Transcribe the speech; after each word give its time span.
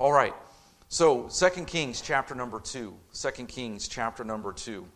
All 0.00 0.14
right. 0.14 0.32
So, 0.88 1.28
2 1.28 1.64
Kings 1.66 2.00
chapter 2.00 2.34
number 2.34 2.58
2. 2.58 2.96
2 3.12 3.30
Kings 3.44 3.86
chapter 3.86 4.24
number 4.24 4.50
2. 4.50 4.86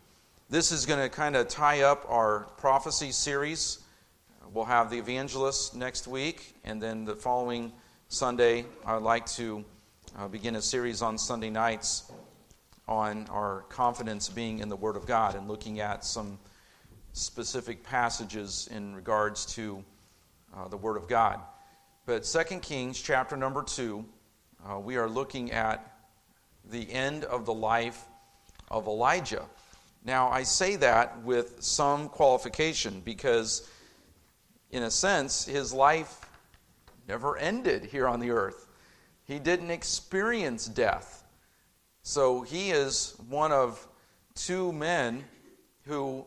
This 0.48 0.72
is 0.72 0.86
going 0.86 0.98
to 0.98 1.10
kind 1.14 1.36
of 1.36 1.46
tie 1.46 1.82
up 1.82 2.06
our 2.08 2.46
prophecy 2.56 3.12
series. 3.12 3.80
We'll 4.54 4.64
have 4.64 4.88
the 4.88 4.96
evangelist 4.96 5.76
next 5.76 6.06
week, 6.06 6.54
and 6.64 6.80
then 6.80 7.04
the 7.04 7.14
following 7.14 7.70
Sunday, 8.08 8.64
I'd 8.86 9.02
like 9.02 9.26
to 9.32 9.62
uh, 10.16 10.26
begin 10.28 10.56
a 10.56 10.62
series 10.62 11.02
on 11.02 11.18
Sunday 11.18 11.50
nights 11.50 12.10
on 12.88 13.26
our 13.28 13.66
confidence 13.68 14.30
being 14.30 14.60
in 14.60 14.70
the 14.70 14.76
Word 14.76 14.96
of 14.96 15.04
God 15.04 15.34
and 15.34 15.48
looking 15.48 15.80
at 15.80 16.02
some 16.02 16.38
specific 17.12 17.82
passages 17.82 18.70
in 18.72 18.96
regards 18.96 19.44
to 19.54 19.84
uh, 20.56 20.66
the 20.68 20.78
Word 20.78 20.96
of 20.96 21.08
God. 21.08 21.40
But 22.06 22.24
2 22.24 22.60
Kings 22.60 22.98
chapter 23.02 23.36
number 23.36 23.62
2, 23.62 24.02
uh, 24.68 24.78
we 24.78 24.96
are 24.96 25.08
looking 25.08 25.52
at 25.52 25.98
the 26.70 26.90
end 26.90 27.24
of 27.24 27.44
the 27.44 27.54
life 27.54 28.04
of 28.68 28.86
Elijah. 28.86 29.44
Now, 30.04 30.28
I 30.30 30.42
say 30.42 30.76
that 30.76 31.22
with 31.22 31.62
some 31.62 32.08
qualification 32.08 33.00
because, 33.04 33.68
in 34.70 34.82
a 34.82 34.90
sense, 34.90 35.44
his 35.44 35.72
life 35.72 36.28
never 37.08 37.36
ended 37.36 37.84
here 37.84 38.08
on 38.08 38.20
the 38.20 38.30
earth. 38.30 38.66
He 39.24 39.38
didn't 39.38 39.70
experience 39.70 40.66
death. 40.66 41.24
So 42.02 42.42
he 42.42 42.70
is 42.70 43.14
one 43.28 43.52
of 43.52 43.86
two 44.34 44.72
men 44.72 45.24
who 45.86 46.24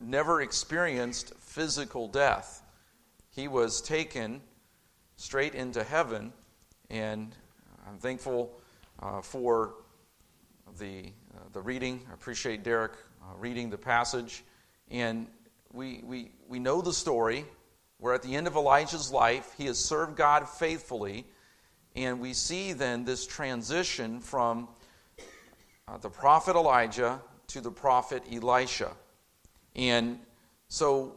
never 0.00 0.40
experienced 0.40 1.34
physical 1.38 2.08
death. 2.08 2.62
He 3.30 3.48
was 3.48 3.82
taken 3.82 4.40
straight 5.16 5.54
into 5.54 5.84
heaven, 5.84 6.32
and 6.88 7.34
I'm 7.90 7.98
thankful 7.98 8.52
uh, 9.02 9.20
for 9.20 9.74
the, 10.78 11.06
uh, 11.34 11.40
the 11.52 11.60
reading. 11.60 12.00
I 12.08 12.14
appreciate 12.14 12.62
Derek 12.62 12.92
uh, 13.20 13.34
reading 13.36 13.68
the 13.68 13.78
passage. 13.78 14.44
And 14.92 15.26
we, 15.72 16.00
we, 16.04 16.30
we 16.46 16.60
know 16.60 16.82
the 16.82 16.92
story. 16.92 17.44
We're 17.98 18.14
at 18.14 18.22
the 18.22 18.36
end 18.36 18.46
of 18.46 18.54
Elijah's 18.54 19.10
life. 19.10 19.54
He 19.58 19.66
has 19.66 19.76
served 19.76 20.16
God 20.16 20.48
faithfully. 20.48 21.26
And 21.96 22.20
we 22.20 22.32
see 22.32 22.74
then 22.74 23.04
this 23.04 23.26
transition 23.26 24.20
from 24.20 24.68
uh, 25.88 25.98
the 25.98 26.10
prophet 26.10 26.54
Elijah 26.54 27.20
to 27.48 27.60
the 27.60 27.72
prophet 27.72 28.22
Elisha. 28.30 28.92
And 29.74 30.20
so 30.68 31.16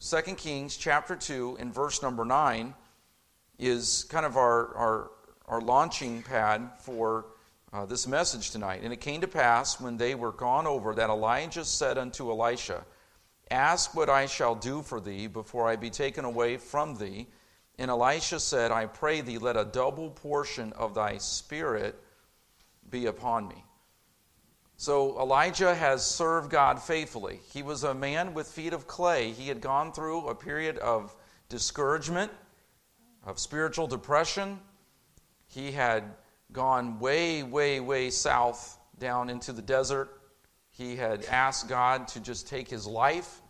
2 0.00 0.34
Kings 0.34 0.76
chapter 0.76 1.14
2 1.14 1.58
and 1.60 1.72
verse 1.72 2.02
number 2.02 2.24
9 2.24 2.74
is 3.60 4.06
kind 4.08 4.26
of 4.26 4.36
our, 4.36 4.74
our, 4.74 5.10
our 5.50 5.60
launching 5.60 6.22
pad 6.22 6.70
for 6.78 7.26
uh, 7.72 7.84
this 7.84 8.06
message 8.06 8.52
tonight. 8.52 8.82
And 8.84 8.92
it 8.92 9.00
came 9.00 9.20
to 9.20 9.28
pass 9.28 9.80
when 9.80 9.96
they 9.96 10.14
were 10.14 10.30
gone 10.30 10.66
over 10.66 10.94
that 10.94 11.10
Elijah 11.10 11.64
said 11.64 11.98
unto 11.98 12.30
Elisha, 12.30 12.84
Ask 13.50 13.96
what 13.96 14.08
I 14.08 14.26
shall 14.26 14.54
do 14.54 14.80
for 14.80 15.00
thee 15.00 15.26
before 15.26 15.68
I 15.68 15.74
be 15.74 15.90
taken 15.90 16.24
away 16.24 16.56
from 16.56 16.94
thee. 16.96 17.26
And 17.80 17.90
Elisha 17.90 18.38
said, 18.38 18.70
I 18.70 18.86
pray 18.86 19.22
thee, 19.22 19.38
let 19.38 19.56
a 19.56 19.64
double 19.64 20.10
portion 20.10 20.72
of 20.74 20.94
thy 20.94 21.18
spirit 21.18 22.00
be 22.88 23.06
upon 23.06 23.48
me. 23.48 23.64
So 24.76 25.20
Elijah 25.20 25.74
has 25.74 26.06
served 26.06 26.50
God 26.50 26.80
faithfully. 26.80 27.40
He 27.52 27.64
was 27.64 27.82
a 27.82 27.92
man 27.92 28.34
with 28.34 28.46
feet 28.46 28.72
of 28.72 28.86
clay. 28.86 29.32
He 29.32 29.48
had 29.48 29.60
gone 29.60 29.92
through 29.92 30.28
a 30.28 30.34
period 30.34 30.78
of 30.78 31.14
discouragement, 31.48 32.30
of 33.26 33.40
spiritual 33.40 33.88
depression. 33.88 34.60
He 35.50 35.72
had 35.72 36.04
gone 36.52 37.00
way, 37.00 37.42
way, 37.42 37.80
way 37.80 38.10
south 38.10 38.78
down 38.98 39.28
into 39.30 39.52
the 39.52 39.62
desert. 39.62 40.08
He 40.70 40.96
had 40.96 41.24
asked 41.24 41.68
God 41.68 42.06
to 42.08 42.20
just 42.20 42.48
take 42.48 42.68
his 42.68 42.86
life. 42.86 43.42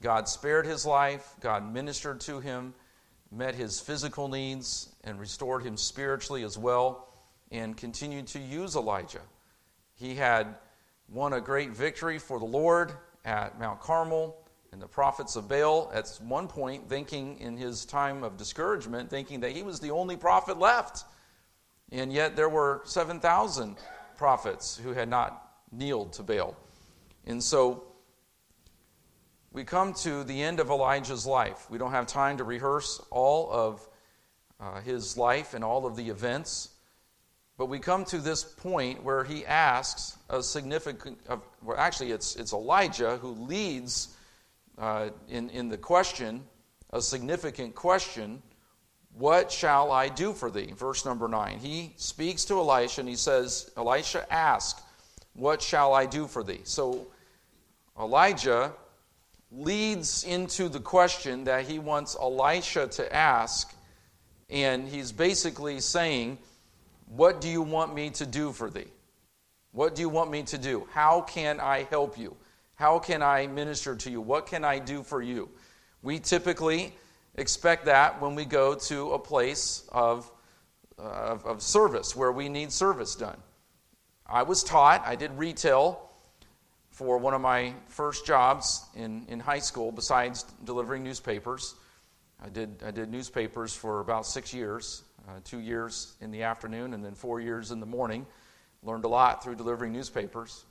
God 0.00 0.28
spared 0.28 0.66
his 0.66 0.84
life. 0.84 1.34
God 1.40 1.72
ministered 1.72 2.20
to 2.22 2.40
him, 2.40 2.74
met 3.30 3.54
his 3.54 3.80
physical 3.80 4.26
needs, 4.26 4.88
and 5.04 5.20
restored 5.20 5.62
him 5.62 5.76
spiritually 5.76 6.42
as 6.42 6.58
well, 6.58 7.12
and 7.52 7.76
continued 7.76 8.26
to 8.28 8.40
use 8.40 8.74
Elijah. 8.74 9.22
He 9.94 10.16
had 10.16 10.56
won 11.08 11.32
a 11.34 11.40
great 11.40 11.70
victory 11.70 12.18
for 12.18 12.40
the 12.40 12.44
Lord 12.44 12.92
at 13.24 13.58
Mount 13.58 13.80
Carmel 13.80 14.36
and 14.72 14.80
the 14.80 14.88
prophets 14.88 15.36
of 15.36 15.48
Baal 15.48 15.90
at 15.92 16.08
one 16.22 16.48
point 16.48 16.88
thinking 16.88 17.38
in 17.38 17.56
his 17.56 17.84
time 17.84 18.22
of 18.24 18.36
discouragement, 18.36 19.10
thinking 19.10 19.40
that 19.40 19.52
he 19.52 19.62
was 19.62 19.80
the 19.80 19.90
only 19.90 20.16
prophet 20.16 20.58
left. 20.58 21.04
And 21.92 22.12
yet 22.12 22.36
there 22.36 22.48
were 22.48 22.82
7,000 22.84 23.76
prophets 24.16 24.76
who 24.76 24.92
had 24.92 25.08
not 25.08 25.50
kneeled 25.72 26.12
to 26.14 26.22
Baal. 26.22 26.56
And 27.26 27.42
so 27.42 27.84
we 29.52 29.64
come 29.64 29.94
to 29.94 30.22
the 30.24 30.42
end 30.42 30.60
of 30.60 30.70
Elijah's 30.70 31.26
life. 31.26 31.68
We 31.70 31.78
don't 31.78 31.90
have 31.90 32.06
time 32.06 32.36
to 32.38 32.44
rehearse 32.44 33.02
all 33.10 33.50
of 33.50 33.88
uh, 34.60 34.80
his 34.80 35.16
life 35.16 35.54
and 35.54 35.64
all 35.64 35.86
of 35.86 35.96
the 35.96 36.08
events. 36.08 36.68
But 37.58 37.66
we 37.66 37.78
come 37.78 38.04
to 38.06 38.18
this 38.18 38.44
point 38.44 39.02
where 39.02 39.24
he 39.24 39.44
asks 39.44 40.16
a 40.28 40.42
significant, 40.42 41.18
uh, 41.28 41.38
well, 41.62 41.76
actually, 41.76 42.12
it's, 42.12 42.36
it's 42.36 42.52
Elijah 42.52 43.16
who 43.16 43.32
leads 43.32 44.16
uh, 44.78 45.10
in, 45.28 45.50
in 45.50 45.68
the 45.68 45.76
question, 45.76 46.44
a 46.92 47.02
significant 47.02 47.74
question 47.74 48.42
What 49.20 49.52
shall 49.52 49.92
I 49.92 50.08
do 50.08 50.32
for 50.32 50.50
thee? 50.50 50.72
Verse 50.74 51.04
number 51.04 51.28
9. 51.28 51.58
He 51.58 51.92
speaks 51.96 52.46
to 52.46 52.54
Elisha 52.54 53.02
and 53.02 53.08
he 53.08 53.16
says, 53.16 53.70
Elisha, 53.76 54.24
ask, 54.32 54.82
What 55.34 55.60
shall 55.60 55.92
I 55.92 56.06
do 56.06 56.26
for 56.26 56.42
thee? 56.42 56.62
So 56.64 57.06
Elijah 58.00 58.72
leads 59.52 60.24
into 60.24 60.70
the 60.70 60.80
question 60.80 61.44
that 61.44 61.68
he 61.68 61.78
wants 61.78 62.16
Elisha 62.18 62.86
to 62.86 63.14
ask, 63.14 63.74
and 64.48 64.88
he's 64.88 65.12
basically 65.12 65.80
saying, 65.80 66.38
What 67.14 67.42
do 67.42 67.48
you 67.50 67.60
want 67.60 67.94
me 67.94 68.08
to 68.08 68.24
do 68.24 68.52
for 68.52 68.70
thee? 68.70 68.88
What 69.72 69.94
do 69.94 70.00
you 70.00 70.08
want 70.08 70.30
me 70.30 70.44
to 70.44 70.56
do? 70.56 70.88
How 70.92 71.20
can 71.20 71.60
I 71.60 71.82
help 71.90 72.16
you? 72.16 72.34
How 72.76 72.98
can 72.98 73.22
I 73.22 73.48
minister 73.48 73.94
to 73.96 74.10
you? 74.10 74.22
What 74.22 74.46
can 74.46 74.64
I 74.64 74.78
do 74.78 75.02
for 75.02 75.20
you? 75.20 75.50
We 76.00 76.20
typically 76.20 76.94
expect 77.34 77.84
that 77.86 78.20
when 78.20 78.34
we 78.34 78.44
go 78.44 78.74
to 78.74 79.12
a 79.12 79.18
place 79.18 79.84
of, 79.90 80.30
uh, 80.98 81.02
of, 81.02 81.46
of 81.46 81.62
service 81.62 82.14
where 82.14 82.32
we 82.32 82.48
need 82.48 82.72
service 82.72 83.14
done. 83.14 83.38
I 84.26 84.42
was 84.42 84.62
taught, 84.62 85.02
I 85.06 85.16
did 85.16 85.32
retail 85.36 86.10
for 86.90 87.18
one 87.18 87.34
of 87.34 87.40
my 87.40 87.74
first 87.88 88.26
jobs 88.26 88.84
in, 88.94 89.24
in 89.28 89.40
high 89.40 89.58
school 89.58 89.90
besides 89.90 90.44
delivering 90.64 91.02
newspapers. 91.02 91.74
I 92.42 92.48
did, 92.48 92.82
I 92.84 92.90
did 92.90 93.10
newspapers 93.10 93.74
for 93.74 94.00
about 94.00 94.26
six 94.26 94.52
years, 94.54 95.02
uh, 95.28 95.40
two 95.44 95.60
years 95.60 96.14
in 96.20 96.30
the 96.30 96.42
afternoon 96.42 96.94
and 96.94 97.04
then 97.04 97.14
four 97.14 97.40
years 97.40 97.70
in 97.70 97.80
the 97.80 97.86
morning. 97.86 98.26
Learned 98.82 99.04
a 99.04 99.08
lot 99.08 99.42
through 99.42 99.56
delivering 99.56 99.92
newspapers. 99.92 100.64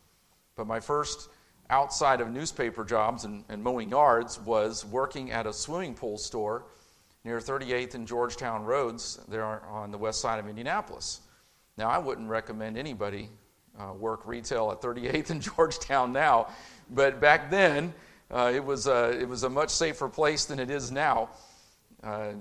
But 0.56 0.68
my 0.68 0.80
first 0.80 1.30
outside 1.69 2.19
of 2.22 2.31
newspaper 2.31 2.84
jobs 2.84 3.25
and, 3.25 3.44
and 3.50 3.63
mowing 3.63 3.90
yards 3.90 4.40
was 4.40 4.85
working 4.85 5.31
at 5.31 5.46
a 5.46 5.53
swimming 5.53 5.94
pool 5.94 6.18
store 6.18 6.63
near 7.24 7.40
38th 7.40 7.96
and 7.96 8.07
Georgetown 8.07 8.63
Roads 8.63 9.19
there 9.28 9.44
on 9.44 9.91
the 9.91 9.97
west 9.97 10.22
side 10.22 10.40
of 10.40 10.47
Indianapolis. 10.47 11.22
Now, 11.78 11.90
I 11.90 11.97
wouldn't 11.97 12.29
recommend 12.29 12.78
anybody 12.78 13.29
uh, 13.79 13.94
work 13.94 14.25
retail 14.25 14.72
at 14.72 14.81
38th 14.81 15.29
and 15.29 15.41
Georgetown 15.56 16.12
now, 16.12 16.47
but 16.90 17.22
back 17.22 17.50
then 17.50 17.94
uh, 18.31 18.52
it, 18.53 18.63
was 18.63 18.88
a, 18.88 19.12
it 19.19 19.28
was 19.28 19.44
a 19.44 19.50
much 19.50 19.69
safer 19.69 20.09
place 20.09 20.46
than 20.46 20.59
it 20.59 20.72
is 20.72 20.91
now. 20.91 21.29
Uh, 22.03 22.31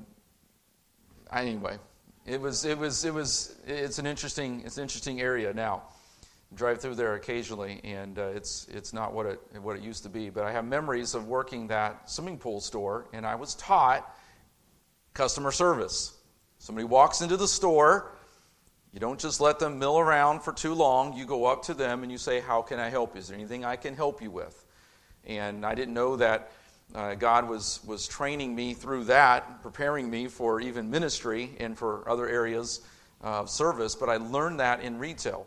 anyway, 1.33 1.77
it 2.25 2.41
was, 2.41 2.65
it 2.65 2.78
was, 2.78 3.05
it 3.05 3.12
was, 3.12 3.56
it's 3.67 3.99
an 3.99 4.06
interesting, 4.06 4.62
it's 4.65 4.78
an 4.78 4.83
interesting 4.83 5.20
area 5.20 5.52
now 5.52 5.82
drive 6.55 6.81
through 6.81 6.95
there 6.95 7.15
occasionally, 7.15 7.81
and 7.85 8.19
uh, 8.19 8.27
it's 8.29 8.67
it's 8.71 8.93
not 8.93 9.12
what 9.12 9.27
it 9.27 9.41
what 9.61 9.77
it 9.77 9.83
used 9.83 10.03
to 10.05 10.09
be. 10.09 10.31
But 10.31 10.45
I 10.45 10.53
have 10.53 10.65
memories 10.65 11.15
of 11.15 11.27
working 11.29 11.69
that 11.69 12.11
swimming 12.11 12.39
pool 12.39 12.61
store, 12.61 13.06
and 13.12 13.27
I 13.27 13.35
was 13.35 13.55
taught 13.56 14.17
customer 15.15 15.50
service. 15.50 16.15
Somebody 16.59 16.85
walks 16.85 17.21
into 17.21 17.37
the 17.37 17.49
store, 17.49 18.12
you 18.93 19.00
don't 19.00 19.21
just 19.21 19.41
let 19.41 19.59
them 19.59 19.79
mill 19.79 19.99
around 19.99 20.41
for 20.41 20.53
too 20.53 20.75
long. 20.75 21.17
You 21.17 21.27
go 21.27 21.45
up 21.45 21.62
to 21.65 21.75
them 21.75 22.03
and 22.03 22.11
you 22.11 22.19
say, 22.19 22.41
"How 22.41 22.62
can 22.62 22.79
I 22.79 22.89
help 22.89 23.15
you? 23.15 23.21
Is 23.21 23.29
there 23.29 23.37
anything 23.37 23.65
I 23.65 23.77
can 23.77 23.95
help 23.95 24.23
you 24.23 24.31
with?" 24.31 24.65
And 25.25 25.65
I 25.65 25.75
didn't 25.75 25.95
know 25.95 26.17
that. 26.17 26.50
Uh, 26.95 27.15
God 27.15 27.47
was, 27.47 27.81
was 27.87 28.09
training 28.09 28.55
me 28.55 28.73
through 28.73 29.05
that, 29.05 29.62
preparing 29.62 30.09
me 30.09 30.27
for 30.27 30.59
even 30.59 30.91
ministry 30.91 31.55
and 31.61 31.77
for 31.77 32.09
other 32.09 32.27
areas 32.27 32.81
of 33.21 33.50
service, 33.50 33.95
but 33.95 34.09
I 34.09 34.17
learned 34.17 34.61
that 34.61 34.81
in 34.81 34.99
retail. 34.99 35.47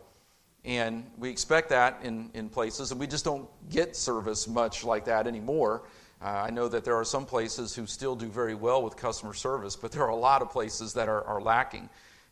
And 0.64 1.10
we 1.18 1.28
expect 1.28 1.70
that 1.70 2.00
in, 2.04 2.30
in 2.34 2.48
places, 2.48 2.92
and 2.92 3.00
we 3.00 3.06
just 3.08 3.24
don't 3.24 3.48
get 3.68 3.96
service 3.96 4.46
much 4.46 4.84
like 4.84 5.06
that 5.06 5.26
anymore. 5.26 5.82
Uh, 6.24 6.44
I 6.46 6.50
know 6.50 6.68
that 6.68 6.84
there 6.84 6.94
are 6.94 7.04
some 7.04 7.26
places 7.26 7.74
who 7.74 7.84
still 7.86 8.14
do 8.14 8.28
very 8.28 8.54
well 8.54 8.80
with 8.82 8.96
customer 8.96 9.34
service, 9.34 9.74
but 9.74 9.90
there 9.90 10.04
are 10.04 10.10
a 10.10 10.16
lot 10.16 10.40
of 10.40 10.50
places 10.50 10.94
that 10.94 11.08
are, 11.08 11.24
are 11.24 11.40
lacking. 11.40 11.88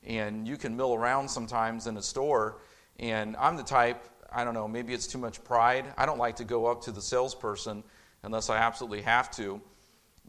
and 0.06 0.47
you 0.47 0.56
can 0.56 0.77
mill 0.77 0.94
around 0.94 1.29
sometimes 1.29 1.87
in 1.87 1.97
a 1.97 2.03
store. 2.03 2.59
And 2.99 3.37
I'm 3.37 3.56
the 3.56 3.62
type, 3.62 4.05
I 4.33 4.44
don't 4.44 4.55
know, 4.55 4.69
maybe 4.69 4.94
it's 4.94 5.06
too 5.06 5.19
much 5.19 5.43
pride. 5.44 5.87
I 5.97 6.06
don't 6.06 6.19
like 6.19 6.37
to 6.37 6.44
go 6.44 6.67
up 6.67 6.83
to 6.83 6.93
the 6.93 7.03
salesperson 7.03 7.83
unless 8.23 8.49
I 8.50 8.59
absolutely 8.59 9.03
have 9.03 9.31
to. 9.33 9.61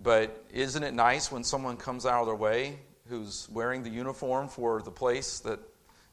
But 0.02 0.44
isn't 0.52 0.84
it 0.84 0.94
nice 0.94 1.32
when 1.32 1.44
someone 1.44 1.78
comes 1.78 2.06
out 2.06 2.22
of 2.22 2.28
their 2.28 2.36
way 2.36 2.80
who's 3.08 3.48
wearing 3.52 3.84
the 3.84 3.90
uniform 3.90 4.48
for 4.48 4.82
the 4.82 4.92
place 4.92 5.40
that 5.42 5.60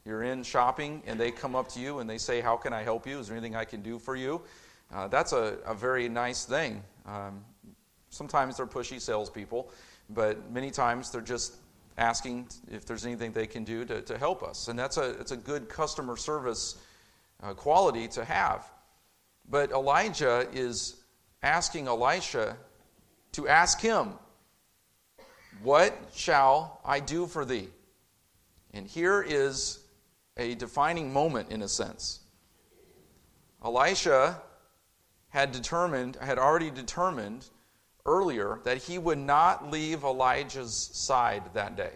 you're 0.09 0.23
in 0.23 0.41
shopping 0.41 1.03
and 1.05 1.19
they 1.19 1.29
come 1.29 1.55
up 1.55 1.69
to 1.69 1.79
you 1.79 1.99
and 1.99 2.09
they 2.09 2.17
say, 2.17 2.41
How 2.41 2.57
can 2.57 2.73
I 2.73 2.81
help 2.81 3.05
you? 3.05 3.19
Is 3.19 3.27
there 3.27 3.37
anything 3.37 3.55
I 3.55 3.63
can 3.63 3.81
do 3.81 3.99
for 3.99 4.15
you? 4.15 4.41
Uh, 4.91 5.07
that's 5.07 5.33
a, 5.33 5.59
a, 5.65 5.75
very 5.75 6.09
nice 6.09 6.45
thing. 6.45 6.81
Um, 7.05 7.45
sometimes 8.09 8.57
they're 8.57 8.65
pushy 8.65 8.99
salespeople, 8.99 9.71
but 10.09 10.51
many 10.51 10.71
times 10.71 11.11
they're 11.11 11.21
just 11.21 11.57
asking 11.99 12.47
if 12.71 12.85
there's 12.85 13.05
anything 13.05 13.31
they 13.31 13.45
can 13.45 13.63
do 13.63 13.85
to, 13.85 14.01
to 14.01 14.17
help 14.17 14.41
us. 14.41 14.67
And 14.67 14.79
that's 14.79 14.97
a, 14.97 15.11
it's 15.19 15.31
a 15.31 15.37
good 15.37 15.69
customer 15.69 16.17
service 16.17 16.79
uh, 17.43 17.53
quality 17.53 18.07
to 18.07 18.25
have. 18.25 18.65
But 19.47 19.69
Elijah 19.69 20.47
is 20.51 20.95
asking 21.43 21.87
Elisha 21.87 22.57
to 23.33 23.47
ask 23.47 23.79
him, 23.79 24.13
What 25.61 25.95
shall 26.15 26.81
I 26.83 26.99
do 26.99 27.27
for 27.27 27.45
thee? 27.45 27.67
And 28.73 28.87
here 28.87 29.21
is 29.21 29.78
a 30.39 30.55
defining 30.55 31.11
moment 31.11 31.51
in 31.51 31.61
a 31.61 31.67
sense. 31.67 32.21
Elisha 33.63 34.41
had 35.27 35.51
determined, 35.51 36.15
had 36.15 36.39
already 36.39 36.71
determined 36.71 37.45
earlier 38.05 38.61
that 38.63 38.77
he 38.77 38.97
would 38.97 39.17
not 39.17 39.69
leave 39.69 40.03
Elijah's 40.03 40.89
side 40.93 41.43
that 41.53 41.75
day. 41.75 41.91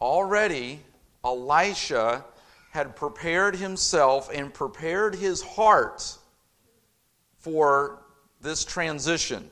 Already, 0.00 0.80
Elisha 1.24 2.24
had 2.70 2.94
prepared 2.94 3.56
himself 3.56 4.30
and 4.32 4.54
prepared 4.54 5.14
his 5.16 5.42
heart 5.42 6.16
for 7.38 8.02
this 8.40 8.64
transition. 8.64 9.50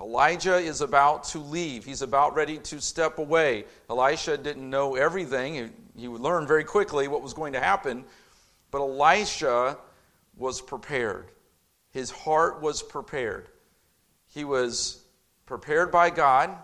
Elijah 0.00 0.56
is 0.56 0.80
about 0.80 1.22
to 1.22 1.38
leave. 1.38 1.84
He's 1.84 2.02
about 2.02 2.34
ready 2.34 2.58
to 2.58 2.80
step 2.80 3.18
away. 3.18 3.66
Elisha 3.90 4.38
didn't 4.38 4.68
know 4.68 4.96
everything. 4.96 5.72
He 5.96 6.08
would 6.08 6.20
learn 6.20 6.46
very 6.46 6.64
quickly 6.64 7.08
what 7.08 7.22
was 7.22 7.34
going 7.34 7.52
to 7.52 7.60
happen. 7.60 8.04
But 8.70 8.80
Elisha 8.80 9.78
was 10.36 10.60
prepared. 10.60 11.30
His 11.90 12.10
heart 12.10 12.62
was 12.62 12.82
prepared. 12.82 13.48
He 14.28 14.44
was 14.44 15.02
prepared 15.44 15.92
by 15.92 16.10
God, 16.10 16.56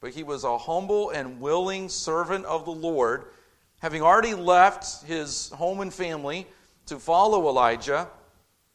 but 0.00 0.10
he 0.10 0.22
was 0.22 0.44
a 0.44 0.58
humble 0.58 1.10
and 1.10 1.40
willing 1.40 1.88
servant 1.88 2.44
of 2.44 2.66
the 2.66 2.70
Lord, 2.70 3.24
having 3.80 4.02
already 4.02 4.34
left 4.34 5.06
his 5.06 5.48
home 5.50 5.80
and 5.80 5.92
family 5.92 6.46
to 6.86 6.98
follow 6.98 7.48
Elijah. 7.48 8.08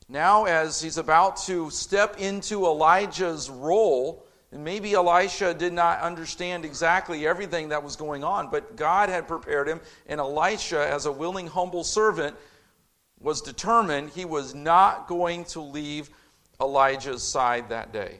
Now, 0.09 0.45
as 0.45 0.81
he's 0.81 0.97
about 0.97 1.37
to 1.45 1.69
step 1.69 2.19
into 2.19 2.65
Elijah's 2.65 3.49
role, 3.49 4.22
and 4.53 4.63
maybe 4.63 4.93
Elisha 4.93 5.51
did 5.55 5.73
not 5.73 5.99
understand 6.01 6.63
exactly 6.63 7.25
everything 7.25 7.69
that 7.69 7.81
was 7.81 7.95
going 7.95 8.23
on, 8.23 8.51
but 8.51 8.75
God 8.75 9.09
had 9.09 9.27
prepared 9.27 9.67
him, 9.67 9.81
and 10.05 10.19
Elisha, 10.19 10.87
as 10.87 11.07
a 11.07 11.11
willing, 11.11 11.47
humble 11.47 11.83
servant, 11.83 12.35
was 13.19 13.41
determined 13.41 14.11
he 14.11 14.25
was 14.25 14.53
not 14.53 15.07
going 15.07 15.45
to 15.45 15.59
leave 15.59 16.11
Elijah's 16.61 17.23
side 17.23 17.69
that 17.69 17.91
day. 17.91 18.19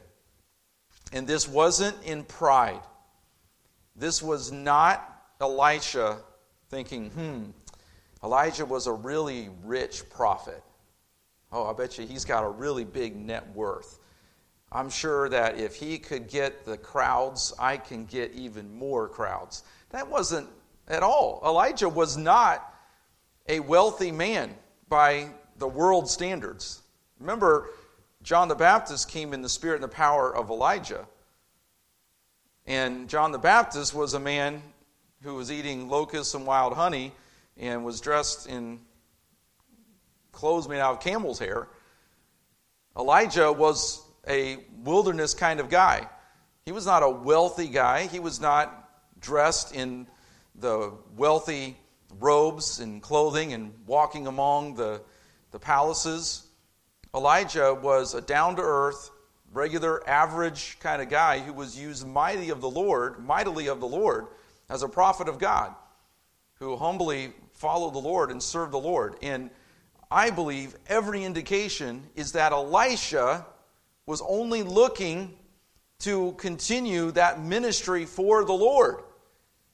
And 1.12 1.24
this 1.24 1.46
wasn't 1.46 1.96
in 2.04 2.24
pride. 2.24 2.82
This 3.94 4.20
was 4.20 4.50
not 4.50 5.08
Elisha 5.40 6.18
thinking, 6.68 7.10
hmm, 7.10 7.42
Elijah 8.24 8.66
was 8.66 8.88
a 8.88 8.92
really 8.92 9.50
rich 9.62 10.10
prophet. 10.10 10.64
Oh, 11.52 11.70
I 11.70 11.74
bet 11.74 11.96
you 11.96 12.06
he's 12.08 12.24
got 12.24 12.42
a 12.42 12.48
really 12.48 12.84
big 12.84 13.14
net 13.14 13.54
worth. 13.54 14.00
I'm 14.74 14.90
sure 14.90 15.28
that 15.28 15.58
if 15.60 15.76
he 15.76 15.98
could 15.98 16.28
get 16.28 16.64
the 16.64 16.76
crowds, 16.76 17.54
I 17.60 17.76
can 17.76 18.06
get 18.06 18.32
even 18.32 18.76
more 18.76 19.08
crowds. 19.08 19.62
That 19.90 20.10
wasn't 20.10 20.48
at 20.88 21.04
all. 21.04 21.40
Elijah 21.46 21.88
was 21.88 22.16
not 22.16 22.74
a 23.48 23.60
wealthy 23.60 24.10
man 24.10 24.52
by 24.88 25.28
the 25.58 25.68
world 25.68 26.10
standards. 26.10 26.82
Remember, 27.20 27.70
John 28.24 28.48
the 28.48 28.56
Baptist 28.56 29.08
came 29.08 29.32
in 29.32 29.42
the 29.42 29.48
spirit 29.48 29.76
and 29.76 29.84
the 29.84 29.88
power 29.88 30.34
of 30.34 30.50
Elijah. 30.50 31.06
And 32.66 33.08
John 33.08 33.30
the 33.30 33.38
Baptist 33.38 33.94
was 33.94 34.14
a 34.14 34.20
man 34.20 34.60
who 35.22 35.36
was 35.36 35.52
eating 35.52 35.88
locusts 35.88 36.34
and 36.34 36.46
wild 36.46 36.72
honey 36.72 37.12
and 37.56 37.84
was 37.84 38.00
dressed 38.00 38.48
in 38.48 38.80
clothes 40.32 40.68
made 40.68 40.80
out 40.80 40.94
of 40.94 41.00
camel's 41.00 41.38
hair. 41.38 41.68
Elijah 42.96 43.52
was 43.52 44.03
a 44.28 44.58
wilderness 44.82 45.34
kind 45.34 45.60
of 45.60 45.68
guy. 45.68 46.08
He 46.64 46.72
was 46.72 46.86
not 46.86 47.02
a 47.02 47.10
wealthy 47.10 47.68
guy. 47.68 48.06
He 48.06 48.20
was 48.20 48.40
not 48.40 48.88
dressed 49.20 49.74
in 49.74 50.06
the 50.54 50.92
wealthy 51.16 51.76
robes 52.20 52.80
and 52.80 53.02
clothing 53.02 53.52
and 53.52 53.72
walking 53.86 54.26
among 54.26 54.74
the, 54.74 55.02
the 55.50 55.58
palaces. 55.58 56.46
Elijah 57.14 57.74
was 57.74 58.14
a 58.14 58.20
down 58.20 58.56
to 58.56 58.62
earth, 58.62 59.10
regular, 59.52 60.08
average 60.08 60.78
kind 60.80 61.02
of 61.02 61.08
guy 61.08 61.38
who 61.38 61.52
was 61.52 61.78
used 61.78 62.06
mighty 62.06 62.50
of 62.50 62.60
the 62.60 62.70
Lord, 62.70 63.24
mightily 63.24 63.68
of 63.68 63.80
the 63.80 63.86
Lord, 63.86 64.26
as 64.68 64.82
a 64.82 64.88
prophet 64.88 65.28
of 65.28 65.38
God, 65.38 65.74
who 66.58 66.76
humbly 66.76 67.32
followed 67.52 67.94
the 67.94 67.98
Lord 67.98 68.30
and 68.30 68.42
served 68.42 68.72
the 68.72 68.78
Lord. 68.78 69.16
And 69.22 69.50
I 70.10 70.30
believe 70.30 70.76
every 70.88 71.24
indication 71.24 72.02
is 72.14 72.32
that 72.32 72.52
Elisha 72.52 73.46
was 74.06 74.22
only 74.28 74.62
looking 74.62 75.34
to 76.00 76.32
continue 76.32 77.10
that 77.12 77.40
ministry 77.40 78.04
for 78.04 78.44
the 78.44 78.52
Lord, 78.52 79.02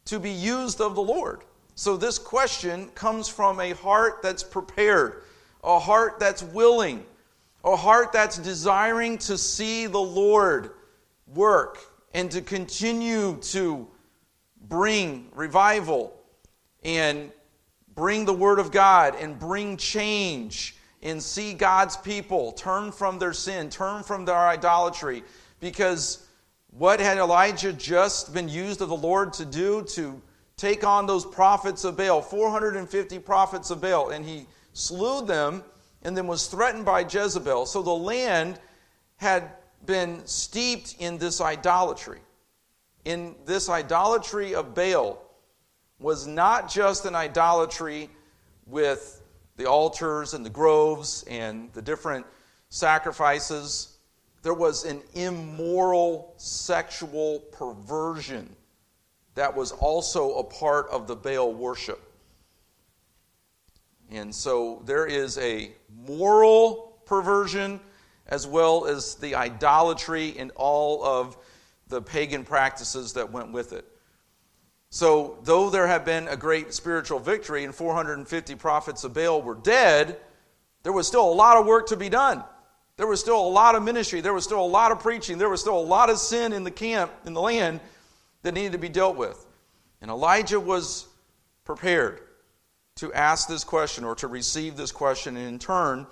to 0.05 0.19
be 0.19 0.31
used 0.31 0.81
of 0.81 0.94
the 0.94 1.03
Lord. 1.03 1.43
So, 1.75 1.97
this 1.97 2.19
question 2.19 2.88
comes 2.91 3.29
from 3.29 3.59
a 3.59 3.73
heart 3.73 4.21
that's 4.23 4.43
prepared, 4.43 5.23
a 5.65 5.79
heart 5.79 6.21
that's 6.21 6.43
willing, 6.43 7.05
a 7.65 7.75
heart 7.75 8.12
that's 8.12 8.38
desiring 8.38 9.19
to 9.19 9.38
see 9.38 9.87
the 9.87 9.99
Lord 9.99 10.73
work 11.27 11.79
and 12.12 12.31
to 12.31 12.41
continue 12.43 13.38
to 13.43 13.88
bring 14.69 15.29
revival 15.35 16.15
and 16.85 17.32
bring 17.94 18.25
the 18.25 18.32
Word 18.32 18.59
of 18.59 18.70
God 18.70 19.17
and 19.19 19.39
bring 19.39 19.77
change 19.77 20.77
and 21.02 21.22
see 21.22 21.54
God's 21.54 21.96
people 21.96 22.52
turn 22.52 22.92
from 22.92 23.19
their 23.19 23.32
sin, 23.32 23.70
turn 23.70 24.02
from 24.02 24.24
their 24.24 24.36
idolatry. 24.36 25.22
Because 25.60 26.26
what 26.70 27.00
had 27.00 27.19
Elijah 27.19 27.72
just 27.72 28.32
been 28.34 28.48
used 28.48 28.80
of 28.82 28.88
the 28.88 28.96
Lord 28.96 29.32
to 29.34 29.44
do? 29.44 29.82
To 29.94 30.20
take 30.56 30.84
on 30.84 31.06
those 31.06 31.24
prophets 31.24 31.84
of 31.84 31.96
Baal, 31.96 32.20
450 32.20 33.19
prophets 33.20 33.70
of 33.70 33.80
Baal, 33.80 34.10
and 34.10 34.24
he 34.24 34.46
slew 34.72 35.24
them 35.24 35.64
and 36.02 36.16
then 36.16 36.26
was 36.26 36.46
threatened 36.46 36.84
by 36.84 37.00
Jezebel. 37.00 37.66
So 37.66 37.82
the 37.82 37.90
land 37.90 38.58
had 39.16 39.50
been 39.86 40.24
steeped 40.26 40.96
in 40.98 41.19
this 41.19 41.40
idolatry. 41.40 42.20
In 43.04 43.34
this 43.46 43.69
idolatry 43.69 44.54
of 44.54 44.74
Baal 44.74 45.22
was 45.98 46.26
not 46.26 46.70
just 46.70 47.04
an 47.06 47.14
idolatry 47.14 48.10
with 48.66 49.19
the 49.60 49.69
altars 49.69 50.32
and 50.32 50.44
the 50.44 50.50
groves 50.50 51.22
and 51.29 51.70
the 51.74 51.82
different 51.82 52.24
sacrifices. 52.70 53.98
There 54.43 54.55
was 54.55 54.86
an 54.86 55.02
immoral 55.12 56.32
sexual 56.38 57.40
perversion 57.52 58.56
that 59.34 59.55
was 59.55 59.72
also 59.72 60.38
a 60.38 60.44
part 60.44 60.88
of 60.88 61.06
the 61.06 61.14
Baal 61.14 61.52
worship. 61.52 62.00
And 64.10 64.34
so 64.34 64.81
there 64.86 65.05
is 65.05 65.36
a 65.36 65.72
moral 66.06 66.98
perversion 67.05 67.81
as 68.29 68.46
well 68.46 68.86
as 68.86 69.17
the 69.17 69.34
idolatry 69.34 70.36
and 70.38 70.52
all 70.56 71.05
of 71.05 71.36
the 71.88 72.00
pagan 72.00 72.44
practices 72.44 73.12
that 73.12 73.31
went 73.31 73.52
with 73.52 73.74
it. 73.74 73.84
So, 74.91 75.39
though 75.44 75.70
there 75.70 75.87
had 75.87 76.05
been 76.05 76.27
a 76.27 76.37
great 76.37 76.75
spiritual 76.75 77.20
victory 77.20 77.65
and 77.65 77.73
450 77.73 78.56
prophets 78.56 79.05
of 79.05 79.15
Baal 79.15 79.41
were 79.41 79.55
dead, 79.55 80.19
there 80.82 80.93
was 80.93 81.06
still 81.06 81.31
a 81.31 81.32
lot 81.32 81.56
of 81.56 81.65
work 81.65 81.87
to 81.89 81.97
be 81.97 82.09
done. 82.09 82.43
There 82.97 83.06
was 83.06 83.20
still 83.20 83.41
a 83.41 83.49
lot 83.49 83.77
of 83.77 83.85
ministry. 83.85 84.20
There 84.20 84.35
was 84.35 84.44
still 84.44 84.61
a 84.61 84.67
lot 84.67 84.91
of 84.91 84.99
preaching. 84.99 85.39
There 85.39 85.49
was 85.49 85.61
still 85.61 85.79
a 85.79 85.81
lot 85.81 86.11
of 86.11 86.19
sin 86.19 86.53
in 86.53 86.65
the 86.65 86.70
camp, 86.73 87.13
in 87.25 87.35
the 87.35 87.41
land, 87.41 87.81
that 88.43 88.53
needed 88.53 88.73
to 88.73 88.79
be 88.79 88.89
dealt 88.89 89.17
with. 89.17 89.47
And 90.03 90.11
Elijah 90.11 90.59
was 90.59 91.06
prepared 91.65 92.20
to 92.97 93.13
ask 93.13 93.49
this 93.49 93.65
question 93.65 94.05
or 94.05 94.17
to 94.17 94.27
receive 94.27 94.77
this 94.77 94.93
question 94.93 95.37
and 95.37 95.47
in 95.47 95.59
turn 95.59 96.06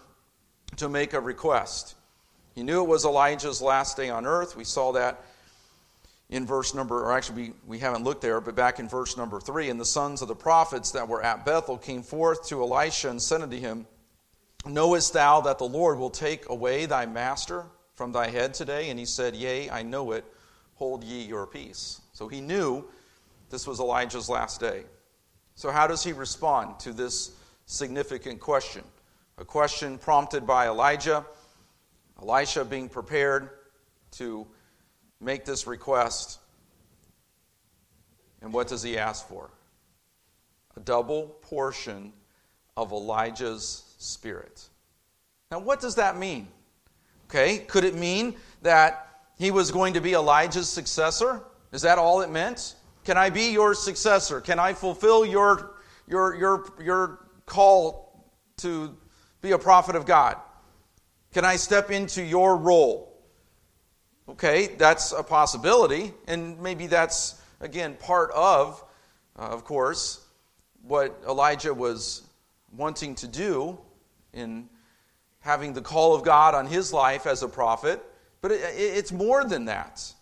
to 0.76 0.88
make 0.88 1.14
a 1.14 1.20
request. 1.20 1.96
He 2.54 2.62
knew 2.62 2.82
it 2.82 2.88
was 2.88 3.04
Elijah's 3.04 3.60
last 3.60 3.96
day 3.96 4.08
on 4.08 4.24
earth. 4.24 4.56
We 4.56 4.64
saw 4.64 4.92
that 4.92 5.22
in 6.30 6.44
verse 6.44 6.74
number, 6.74 7.02
or 7.02 7.12
actually 7.12 7.42
we, 7.42 7.52
we 7.66 7.78
haven't 7.78 8.04
looked 8.04 8.20
there, 8.20 8.40
but 8.40 8.54
back 8.54 8.78
in 8.78 8.88
verse 8.88 9.16
number 9.16 9.40
three, 9.40 9.70
and 9.70 9.80
the 9.80 9.84
sons 9.84 10.20
of 10.20 10.28
the 10.28 10.36
prophets 10.36 10.90
that 10.90 11.08
were 11.08 11.22
at 11.22 11.44
Bethel 11.44 11.78
came 11.78 12.02
forth 12.02 12.46
to 12.48 12.62
Elisha 12.62 13.08
and 13.08 13.20
said 13.20 13.40
unto 13.40 13.56
him, 13.56 13.86
Knowest 14.66 15.12
thou 15.12 15.40
that 15.40 15.58
the 15.58 15.64
Lord 15.64 15.98
will 15.98 16.10
take 16.10 16.48
away 16.50 16.84
thy 16.84 17.06
master 17.06 17.64
from 17.94 18.12
thy 18.12 18.28
head 18.28 18.52
today? 18.52 18.90
And 18.90 18.98
he 18.98 19.06
said, 19.06 19.34
Yea, 19.34 19.70
I 19.70 19.82
know 19.82 20.12
it. 20.12 20.24
Hold 20.74 21.02
ye 21.02 21.22
your 21.22 21.46
peace. 21.46 22.00
So 22.12 22.28
he 22.28 22.40
knew 22.40 22.84
this 23.50 23.66
was 23.66 23.80
Elijah's 23.80 24.28
last 24.28 24.60
day. 24.60 24.84
So, 25.54 25.70
how 25.70 25.86
does 25.86 26.04
he 26.04 26.12
respond 26.12 26.78
to 26.80 26.92
this 26.92 27.32
significant 27.66 28.38
question? 28.38 28.84
A 29.38 29.44
question 29.44 29.98
prompted 29.98 30.46
by 30.46 30.68
Elijah, 30.68 31.24
Elisha 32.20 32.64
being 32.64 32.88
prepared 32.88 33.50
to 34.12 34.46
make 35.20 35.44
this 35.44 35.66
request. 35.66 36.38
And 38.40 38.52
what 38.52 38.68
does 38.68 38.82
he 38.82 38.98
ask 38.98 39.26
for? 39.28 39.50
A 40.76 40.80
double 40.80 41.36
portion 41.42 42.12
of 42.76 42.92
Elijah's 42.92 43.94
spirit. 43.98 44.68
Now, 45.50 45.58
what 45.58 45.80
does 45.80 45.96
that 45.96 46.16
mean? 46.16 46.48
Okay, 47.26 47.58
could 47.58 47.84
it 47.84 47.94
mean 47.94 48.36
that 48.62 49.22
he 49.36 49.50
was 49.50 49.70
going 49.70 49.94
to 49.94 50.00
be 50.00 50.12
Elijah's 50.12 50.68
successor? 50.68 51.42
Is 51.72 51.82
that 51.82 51.98
all 51.98 52.22
it 52.22 52.30
meant? 52.30 52.76
Can 53.04 53.16
I 53.16 53.30
be 53.30 53.50
your 53.52 53.74
successor? 53.74 54.40
Can 54.40 54.58
I 54.58 54.72
fulfill 54.72 55.26
your, 55.26 55.76
your, 56.06 56.34
your, 56.36 56.66
your 56.82 57.28
call 57.46 58.30
to 58.58 58.96
be 59.40 59.52
a 59.52 59.58
prophet 59.58 59.96
of 59.96 60.06
God? 60.06 60.36
Can 61.32 61.44
I 61.44 61.56
step 61.56 61.90
into 61.90 62.22
your 62.22 62.56
role? 62.56 63.07
Okay, 64.28 64.66
that's 64.76 65.12
a 65.12 65.22
possibility, 65.22 66.12
and 66.26 66.60
maybe 66.60 66.86
that's, 66.86 67.40
again, 67.60 67.94
part 67.94 68.30
of, 68.32 68.84
uh, 69.38 69.42
of 69.42 69.64
course, 69.64 70.20
what 70.82 71.18
Elijah 71.26 71.72
was 71.72 72.22
wanting 72.76 73.14
to 73.14 73.26
do 73.26 73.78
in 74.34 74.68
having 75.40 75.72
the 75.72 75.80
call 75.80 76.14
of 76.14 76.24
God 76.24 76.54
on 76.54 76.66
his 76.66 76.92
life 76.92 77.26
as 77.26 77.42
a 77.42 77.48
prophet. 77.48 78.04
But 78.42 78.52
it, 78.52 78.60
it's 78.76 79.12
more 79.12 79.44
than 79.44 79.64
that. 79.64 80.12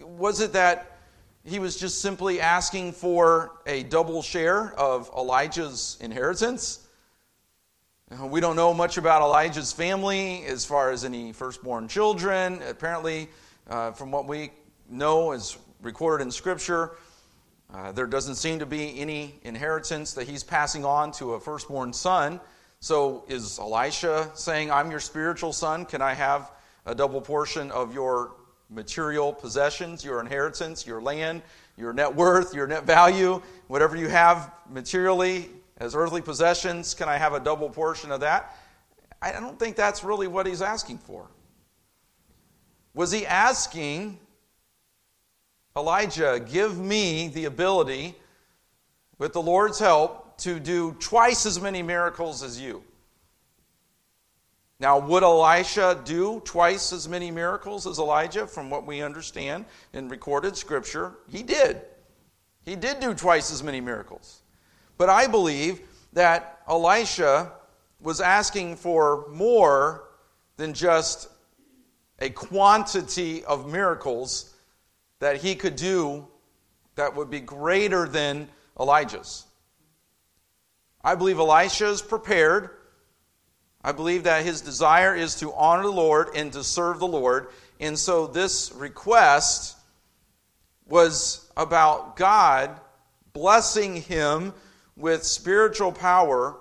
Was 0.00 0.40
it 0.40 0.54
that 0.54 0.98
he 1.44 1.58
was 1.58 1.76
just 1.76 2.00
simply 2.00 2.40
asking 2.40 2.92
for 2.92 3.60
a 3.66 3.82
double 3.82 4.22
share 4.22 4.72
of 4.78 5.10
Elijah's 5.14 5.98
inheritance? 6.00 6.83
We 8.20 8.40
don't 8.40 8.54
know 8.54 8.74
much 8.74 8.98
about 8.98 9.22
Elijah's 9.22 9.72
family 9.72 10.44
as 10.44 10.64
far 10.64 10.90
as 10.90 11.04
any 11.04 11.32
firstborn 11.32 11.88
children. 11.88 12.60
Apparently, 12.62 13.28
uh, 13.68 13.92
from 13.92 14.12
what 14.12 14.28
we 14.28 14.50
know 14.90 15.32
is 15.32 15.56
recorded 15.80 16.24
in 16.24 16.30
Scripture, 16.30 16.92
uh, 17.72 17.92
there 17.92 18.06
doesn't 18.06 18.36
seem 18.36 18.58
to 18.58 18.66
be 18.66 19.00
any 19.00 19.34
inheritance 19.42 20.12
that 20.12 20.28
he's 20.28 20.44
passing 20.44 20.84
on 20.84 21.12
to 21.12 21.32
a 21.32 21.40
firstborn 21.40 21.92
son. 21.94 22.40
So, 22.80 23.24
is 23.26 23.58
Elisha 23.58 24.30
saying, 24.34 24.70
I'm 24.70 24.90
your 24.90 25.00
spiritual 25.00 25.54
son? 25.54 25.86
Can 25.86 26.02
I 26.02 26.12
have 26.12 26.52
a 26.84 26.94
double 26.94 27.22
portion 27.22 27.70
of 27.70 27.94
your 27.94 28.32
material 28.68 29.32
possessions, 29.32 30.04
your 30.04 30.20
inheritance, 30.20 30.86
your 30.86 31.00
land, 31.00 31.42
your 31.78 31.94
net 31.94 32.14
worth, 32.14 32.54
your 32.54 32.66
net 32.66 32.84
value, 32.84 33.40
whatever 33.66 33.96
you 33.96 34.08
have 34.08 34.52
materially? 34.68 35.48
As 35.78 35.94
earthly 35.94 36.22
possessions? 36.22 36.94
Can 36.94 37.08
I 37.08 37.16
have 37.16 37.32
a 37.32 37.40
double 37.40 37.70
portion 37.70 38.10
of 38.10 38.20
that? 38.20 38.56
I 39.20 39.32
don't 39.32 39.58
think 39.58 39.76
that's 39.76 40.04
really 40.04 40.26
what 40.26 40.46
he's 40.46 40.62
asking 40.62 40.98
for. 40.98 41.28
Was 42.92 43.10
he 43.10 43.26
asking 43.26 44.18
Elijah, 45.76 46.40
give 46.46 46.78
me 46.78 47.28
the 47.28 47.46
ability, 47.46 48.14
with 49.18 49.32
the 49.32 49.42
Lord's 49.42 49.78
help, 49.78 50.38
to 50.38 50.60
do 50.60 50.92
twice 51.00 51.46
as 51.46 51.60
many 51.60 51.82
miracles 51.82 52.42
as 52.42 52.60
you? 52.60 52.84
Now, 54.78 54.98
would 54.98 55.22
Elisha 55.22 56.00
do 56.04 56.40
twice 56.44 56.92
as 56.92 57.08
many 57.08 57.30
miracles 57.30 57.86
as 57.86 57.98
Elijah, 57.98 58.46
from 58.46 58.70
what 58.70 58.86
we 58.86 59.02
understand 59.02 59.64
in 59.92 60.08
recorded 60.08 60.56
scripture? 60.56 61.14
He 61.28 61.42
did. 61.42 61.80
He 62.64 62.76
did 62.76 63.00
do 63.00 63.14
twice 63.14 63.50
as 63.50 63.62
many 63.62 63.80
miracles. 63.80 64.42
But 64.96 65.10
I 65.10 65.26
believe 65.26 65.80
that 66.12 66.62
Elisha 66.68 67.52
was 68.00 68.20
asking 68.20 68.76
for 68.76 69.26
more 69.30 70.04
than 70.56 70.74
just 70.74 71.28
a 72.20 72.30
quantity 72.30 73.44
of 73.44 73.70
miracles 73.70 74.54
that 75.18 75.38
he 75.38 75.54
could 75.54 75.76
do 75.76 76.26
that 76.94 77.16
would 77.16 77.30
be 77.30 77.40
greater 77.40 78.06
than 78.06 78.48
Elijah's. 78.78 79.46
I 81.02 81.14
believe 81.14 81.38
Elisha 81.38 81.88
is 81.88 82.00
prepared. 82.00 82.70
I 83.82 83.92
believe 83.92 84.24
that 84.24 84.44
his 84.44 84.60
desire 84.60 85.14
is 85.14 85.34
to 85.36 85.52
honor 85.52 85.82
the 85.82 85.90
Lord 85.90 86.28
and 86.34 86.52
to 86.52 86.64
serve 86.64 86.98
the 86.98 87.06
Lord. 87.06 87.48
And 87.80 87.98
so 87.98 88.26
this 88.26 88.72
request 88.72 89.76
was 90.86 91.50
about 91.56 92.16
God 92.16 92.80
blessing 93.32 93.96
him 93.96 94.54
with 94.96 95.24
spiritual 95.24 95.92
power 95.92 96.56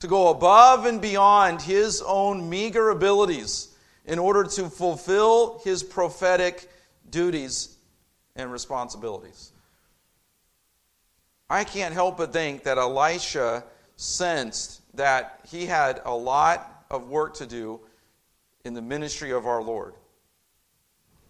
to 0.00 0.06
go 0.06 0.28
above 0.28 0.86
and 0.86 1.00
beyond 1.00 1.62
his 1.62 2.02
own 2.02 2.48
meager 2.48 2.90
abilities 2.90 3.74
in 4.04 4.18
order 4.18 4.44
to 4.44 4.68
fulfill 4.68 5.60
his 5.64 5.82
prophetic 5.82 6.70
duties 7.10 7.76
and 8.34 8.52
responsibilities. 8.52 9.52
I 11.48 11.64
can't 11.64 11.94
help 11.94 12.18
but 12.18 12.32
think 12.32 12.64
that 12.64 12.78
Elisha 12.78 13.64
sensed 13.96 14.82
that 14.96 15.40
he 15.48 15.66
had 15.66 16.02
a 16.04 16.14
lot 16.14 16.84
of 16.90 17.08
work 17.08 17.34
to 17.34 17.46
do 17.46 17.80
in 18.64 18.74
the 18.74 18.82
ministry 18.82 19.30
of 19.30 19.46
our 19.46 19.62
Lord. 19.62 19.94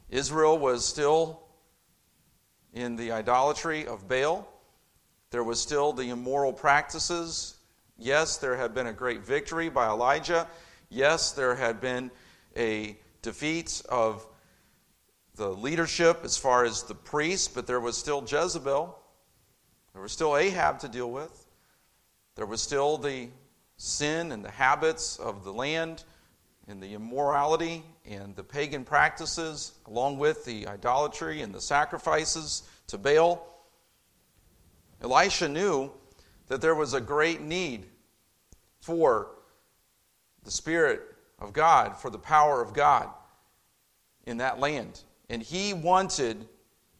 Israel 0.08 0.58
was 0.58 0.84
still 0.84 1.42
in 2.72 2.96
the 2.96 3.12
idolatry 3.12 3.86
of 3.86 4.08
Baal. 4.08 4.48
There 5.30 5.44
was 5.44 5.60
still 5.60 5.92
the 5.92 6.10
immoral 6.10 6.52
practices. 6.52 7.56
Yes, 7.98 8.36
there 8.36 8.56
had 8.56 8.74
been 8.74 8.86
a 8.86 8.92
great 8.92 9.24
victory 9.24 9.68
by 9.68 9.86
Elijah. 9.88 10.46
Yes, 10.88 11.32
there 11.32 11.54
had 11.54 11.80
been 11.80 12.10
a 12.56 12.96
defeat 13.22 13.82
of 13.88 14.26
the 15.34 15.48
leadership 15.48 16.20
as 16.24 16.36
far 16.36 16.64
as 16.64 16.84
the 16.84 16.94
priests, 16.94 17.48
but 17.48 17.66
there 17.66 17.80
was 17.80 17.96
still 17.96 18.22
Jezebel. 18.22 18.98
There 19.92 20.02
was 20.02 20.12
still 20.12 20.36
Ahab 20.36 20.78
to 20.80 20.88
deal 20.88 21.10
with. 21.10 21.46
There 22.36 22.46
was 22.46 22.62
still 22.62 22.98
the 22.98 23.28
sin 23.76 24.32
and 24.32 24.44
the 24.44 24.50
habits 24.50 25.18
of 25.18 25.44
the 25.44 25.52
land 25.52 26.04
and 26.68 26.82
the 26.82 26.94
immorality 26.94 27.84
and 28.04 28.34
the 28.36 28.44
pagan 28.44 28.84
practices, 28.84 29.72
along 29.86 30.18
with 30.18 30.44
the 30.44 30.66
idolatry 30.66 31.42
and 31.42 31.54
the 31.54 31.60
sacrifices 31.60 32.62
to 32.88 32.98
Baal. 32.98 33.55
Elisha 35.02 35.48
knew 35.48 35.90
that 36.48 36.60
there 36.60 36.74
was 36.74 36.94
a 36.94 37.00
great 37.00 37.40
need 37.40 37.86
for 38.80 39.28
the 40.44 40.50
Spirit 40.50 41.02
of 41.38 41.52
God, 41.52 41.96
for 41.96 42.10
the 42.10 42.18
power 42.18 42.62
of 42.62 42.72
God 42.72 43.08
in 44.24 44.38
that 44.38 44.58
land. 44.60 45.00
And 45.28 45.42
he 45.42 45.74
wanted 45.74 46.46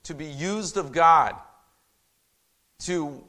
to 0.05 0.15
be 0.15 0.27
used 0.27 0.77
of 0.77 0.93
God 0.93 1.35
to 2.81 3.23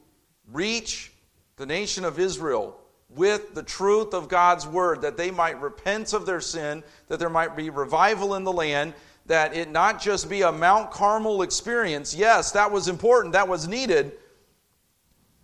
reach 0.52 1.12
the 1.56 1.66
nation 1.66 2.04
of 2.04 2.20
Israel 2.20 2.80
with 3.10 3.54
the 3.54 3.64
truth 3.64 4.14
of 4.14 4.28
God's 4.28 4.68
word, 4.68 5.02
that 5.02 5.18
they 5.18 5.32
might 5.32 5.62
repent 5.62 6.14
of 6.14 6.26
their 6.26 6.42
sin, 6.42 6.84
that 7.08 7.20
there 7.20 7.30
might 7.30 7.56
be 7.56 7.70
revival 7.70 8.36
in 8.36 8.44
the 8.44 8.52
land, 8.52 8.94
that 9.28 9.56
it 9.56 9.72
not 9.72 10.02
just 10.02 10.30
be 10.30 10.42
a 10.42 10.52
Mount 10.52 10.92
Carmel 10.92 11.42
experience. 11.42 12.14
Yes, 12.14 12.52
that 12.52 12.72
was 12.72 12.88
important, 12.88 13.34
that 13.34 13.48
was 13.48 13.68
needed 13.68 14.14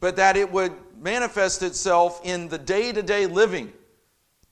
but 0.03 0.17
that 0.17 0.35
it 0.35 0.51
would 0.51 0.73
manifest 1.01 1.63
itself 1.63 2.19
in 2.25 2.49
the 2.49 2.57
day 2.57 2.91
to 2.91 3.01
day 3.01 3.25
living, 3.25 3.71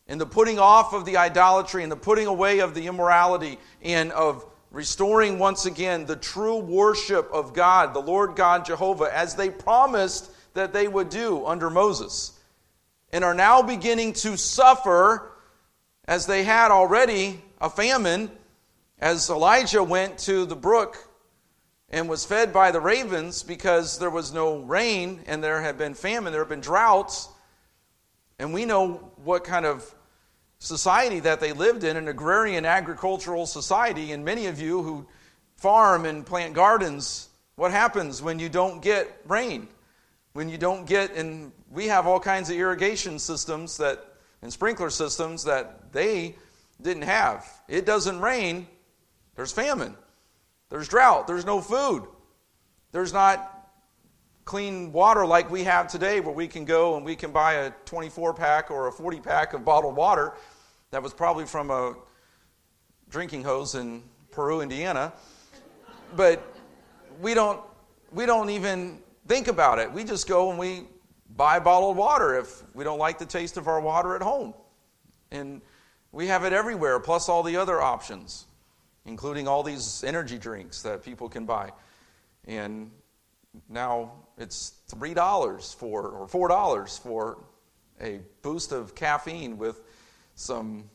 in 0.08 0.18
the 0.18 0.26
putting 0.26 0.58
off 0.58 0.94
of 0.94 1.04
the 1.04 1.18
idolatry 1.18 1.84
and 1.84 1.92
the 1.92 1.98
putting 1.98 2.26
away 2.26 2.60
of 2.60 2.74
the 2.74 2.88
immorality, 2.88 3.58
and 3.82 4.14
of 4.14 4.46
restoring 4.72 5.40
once 5.40 5.66
again 5.66 6.06
the 6.06 6.16
true 6.16 6.56
worship 6.56 7.30
of 7.34 7.54
God, 7.54 7.94
the 7.94 8.00
Lord 8.00 8.38
God 8.38 8.64
Jehovah, 8.64 9.14
as 9.14 9.36
they 9.36 9.50
promised 9.50 10.32
that 10.54 10.72
they 10.72 10.88
would 10.88 11.10
do 11.10 11.46
under 11.46 11.70
Moses, 11.70 12.32
and 13.12 13.22
are 13.22 13.34
now 13.34 13.62
beginning 13.62 14.14
to 14.14 14.38
suffer 14.38 15.34
as 16.06 16.28
they 16.28 16.46
had 16.46 16.72
already 16.72 17.42
a 17.60 17.70
famine 17.70 18.32
as 19.00 19.30
Elijah 19.30 19.84
went 19.84 20.18
to 20.20 20.46
the 20.46 20.56
brook 20.56 21.11
and 21.92 22.08
was 22.08 22.26
fed 22.26 22.54
by 22.54 22.72
the 22.72 22.80
ravens 22.80 23.44
because 23.44 24.00
there 24.00 24.10
was 24.10 24.34
no 24.34 24.60
rain 24.60 25.22
and 25.28 25.44
there 25.44 25.62
had 25.62 25.78
been 25.78 25.94
famine, 25.94 26.32
there 26.32 26.42
had 26.42 26.50
been 26.50 26.62
droughts. 26.62 27.28
And 28.40 28.54
we 28.54 28.66
know 28.66 29.12
what 29.24 29.44
kind 29.44 29.66
of 29.66 29.94
society 30.60 31.20
that 31.20 31.42
they 31.42 31.52
lived 31.52 31.84
in 31.84 31.98
an 31.98 32.08
agrarian 32.08 32.66
agricultural 32.66 33.46
society. 33.46 34.14
And 34.14 34.24
many 34.24 34.48
of 34.48 34.60
you 34.60 34.82
who 34.82 35.06
farm 35.58 36.06
and 36.06 36.26
plant 36.26 36.54
gardens, 36.54 37.30
what 37.56 37.72
happens 37.72 38.22
when 38.22 38.40
you 38.40 38.48
don't 38.48 38.82
get 38.82 39.08
rain? 39.28 39.68
When 40.34 40.48
you 40.48 40.58
don't 40.58 40.86
get, 40.86 41.14
and 41.16 41.52
we 41.70 41.88
have 41.88 42.08
all 42.08 42.20
kinds 42.20 42.50
of 42.50 42.56
irrigation 42.56 43.20
systems 43.20 43.78
that, 43.78 44.06
and 44.42 44.52
sprinkler 44.52 44.90
systems 44.90 45.44
that 45.44 45.92
they 45.92 46.36
didn't 46.82 47.04
have. 47.04 47.46
It 47.68 47.86
doesn't 47.86 48.22
rain, 48.22 48.66
there's 49.36 49.52
famine, 49.52 49.96
there's 50.72 50.88
drought, 50.88 51.28
there's 51.28 51.46
no 51.46 51.62
food, 51.62 52.08
there's 52.94 53.14
not 53.14 53.70
clean 54.46 54.92
water 54.92 55.26
like 55.26 55.52
we 55.52 55.64
have 55.66 55.88
today, 55.88 56.22
where 56.22 56.34
we 56.34 56.48
can 56.48 56.66
go 56.66 56.96
and 56.96 57.06
we 57.06 57.16
can 57.16 57.32
buy 57.32 57.54
a 57.54 57.72
24 57.86 58.34
pack 58.34 58.72
or 58.72 58.88
a 58.88 58.92
40 58.92 59.20
pack 59.20 59.54
of 59.54 59.64
bottled 59.64 59.96
water 59.96 60.34
that 60.90 61.04
was 61.04 61.14
probably 61.14 61.46
from 61.46 61.70
a 61.70 61.94
drinking 63.10 63.44
hose 63.44 63.76
in 63.76 64.02
Peru, 64.32 64.62
Indiana. 64.62 65.12
But 66.16 66.42
we 67.22 67.34
don't, 67.34 67.62
we 68.12 68.26
don't 68.26 68.50
even 68.50 69.00
think 69.28 69.50
about 69.50 69.78
it. 69.78 69.92
We 69.92 70.06
just 70.06 70.28
go 70.28 70.50
and 70.50 70.58
we 70.58 70.84
buy 71.36 71.60
bottled 71.60 71.98
water 71.98 72.40
if 72.40 72.64
we 72.74 72.84
don't 72.84 73.00
like 73.00 73.20
the 73.20 73.26
taste 73.26 73.58
of 73.58 73.68
our 73.68 73.82
water 73.82 74.16
at 74.16 74.22
home. 74.22 74.54
And 75.32 75.62
we 76.14 76.28
have 76.28 76.46
it 76.46 76.54
everywhere, 76.54 77.00
plus 77.00 77.30
all 77.30 77.44
the 77.44 77.58
other 77.58 77.82
options, 77.82 78.48
including 79.06 79.48
all 79.48 79.64
these 79.64 80.04
energy 80.04 80.38
drinks 80.38 80.82
that 80.84 81.04
people 81.04 81.30
can 81.30 81.46
buy. 81.46 81.72
And 82.46 82.92
now 83.70 84.14
it's 84.38 84.74
$3 84.90 85.76
for, 85.76 86.08
or 86.10 86.28
$4 86.28 87.00
for 87.00 87.38
a 88.00 88.20
boost 88.42 88.72
of 88.72 88.96
caffeine 88.96 89.58
with 89.58 89.82
some, 90.36 90.90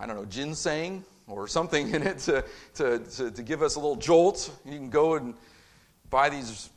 I 0.00 0.06
don't 0.06 0.16
know, 0.16 0.24
ginseng 0.24 1.04
or 1.28 1.48
something 1.48 1.94
in 1.94 2.02
it 2.02 2.18
to, 2.20 2.44
to, 2.74 2.98
to, 2.98 3.30
to 3.30 3.42
give 3.42 3.62
us 3.62 3.76
a 3.76 3.80
little 3.80 3.96
jolt. 3.96 4.50
You 4.64 4.72
can 4.72 4.90
go 4.90 5.14
and 5.14 5.34
buy 6.10 6.28
these 6.28 6.70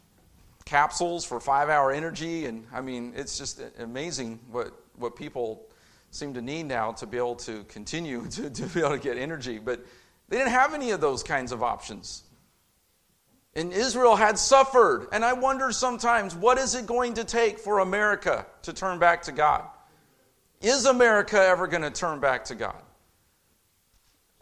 capsules 0.65 1.25
for 1.25 1.39
five 1.39 1.69
hour 1.69 1.91
energy. 1.91 2.45
And 2.45 2.65
I 2.73 2.81
mean, 2.81 3.13
it's 3.15 3.37
just 3.37 3.61
amazing 3.79 4.39
what, 4.51 4.71
what 4.97 5.15
people 5.15 5.68
seem 6.11 6.33
to 6.33 6.41
need 6.41 6.63
now 6.63 6.91
to 6.93 7.05
be 7.05 7.17
able 7.17 7.35
to 7.35 7.63
continue 7.65 8.27
to, 8.31 8.49
to 8.49 8.63
be 8.67 8.79
able 8.79 8.91
to 8.91 8.99
get 8.99 9.17
energy. 9.17 9.59
But 9.59 9.85
they 10.27 10.37
didn't 10.37 10.51
have 10.51 10.73
any 10.73 10.91
of 10.91 11.01
those 11.01 11.23
kinds 11.23 11.51
of 11.51 11.63
options. 11.63 12.23
And 13.55 13.73
Israel 13.73 14.15
had 14.15 14.37
suffered. 14.37 15.07
And 15.11 15.25
I 15.25 15.33
wonder 15.33 15.71
sometimes, 15.71 16.35
what 16.35 16.57
is 16.57 16.75
it 16.75 16.85
going 16.85 17.15
to 17.15 17.23
take 17.23 17.59
for 17.59 17.79
America 17.79 18.45
to 18.63 18.73
turn 18.73 18.99
back 18.99 19.23
to 19.23 19.31
God? 19.31 19.65
Is 20.61 20.85
America 20.85 21.41
ever 21.41 21.67
going 21.67 21.83
to 21.83 21.91
turn 21.91 22.19
back 22.19 22.45
to 22.45 22.55
God? 22.55 22.81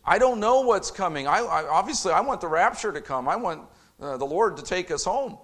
I 0.04 0.20
don't 0.20 0.40
know 0.40 0.62
what's 0.62 0.90
coming. 0.90 1.28
I, 1.28 1.40
I 1.40 1.68
obviously, 1.68 2.12
I 2.12 2.22
want 2.22 2.42
the 2.42 2.48
rapture 2.48 2.92
to 2.92 3.02
come. 3.02 3.28
I 3.28 3.36
want 3.36 3.64
uh, 4.00 4.18
the 4.18 4.26
Lord 4.26 4.58
to 4.58 4.64
take 4.64 4.90
us 4.90 5.04
home. 5.04 5.38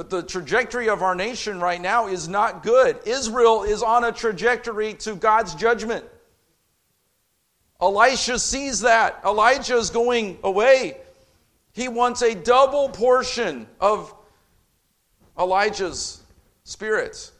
But 0.00 0.08
the 0.08 0.22
trajectory 0.22 0.88
of 0.88 1.02
our 1.02 1.14
nation 1.14 1.60
right 1.60 1.78
now 1.78 2.06
is 2.06 2.26
not 2.26 2.62
good. 2.62 2.98
Israel 3.04 3.64
is 3.64 3.82
on 3.82 4.02
a 4.04 4.10
trajectory 4.10 4.94
to 4.94 5.14
God's 5.14 5.54
judgment. 5.54 6.06
Elisha 7.82 8.38
sees 8.38 8.80
that. 8.80 9.20
Elijah 9.26 9.76
is 9.76 9.90
going 9.90 10.38
away. 10.42 10.96
He 11.74 11.88
wants 11.88 12.22
a 12.22 12.34
double 12.34 12.88
portion 12.88 13.66
of 13.78 14.14
Elijah's 15.38 16.22
spirit. 16.64 17.30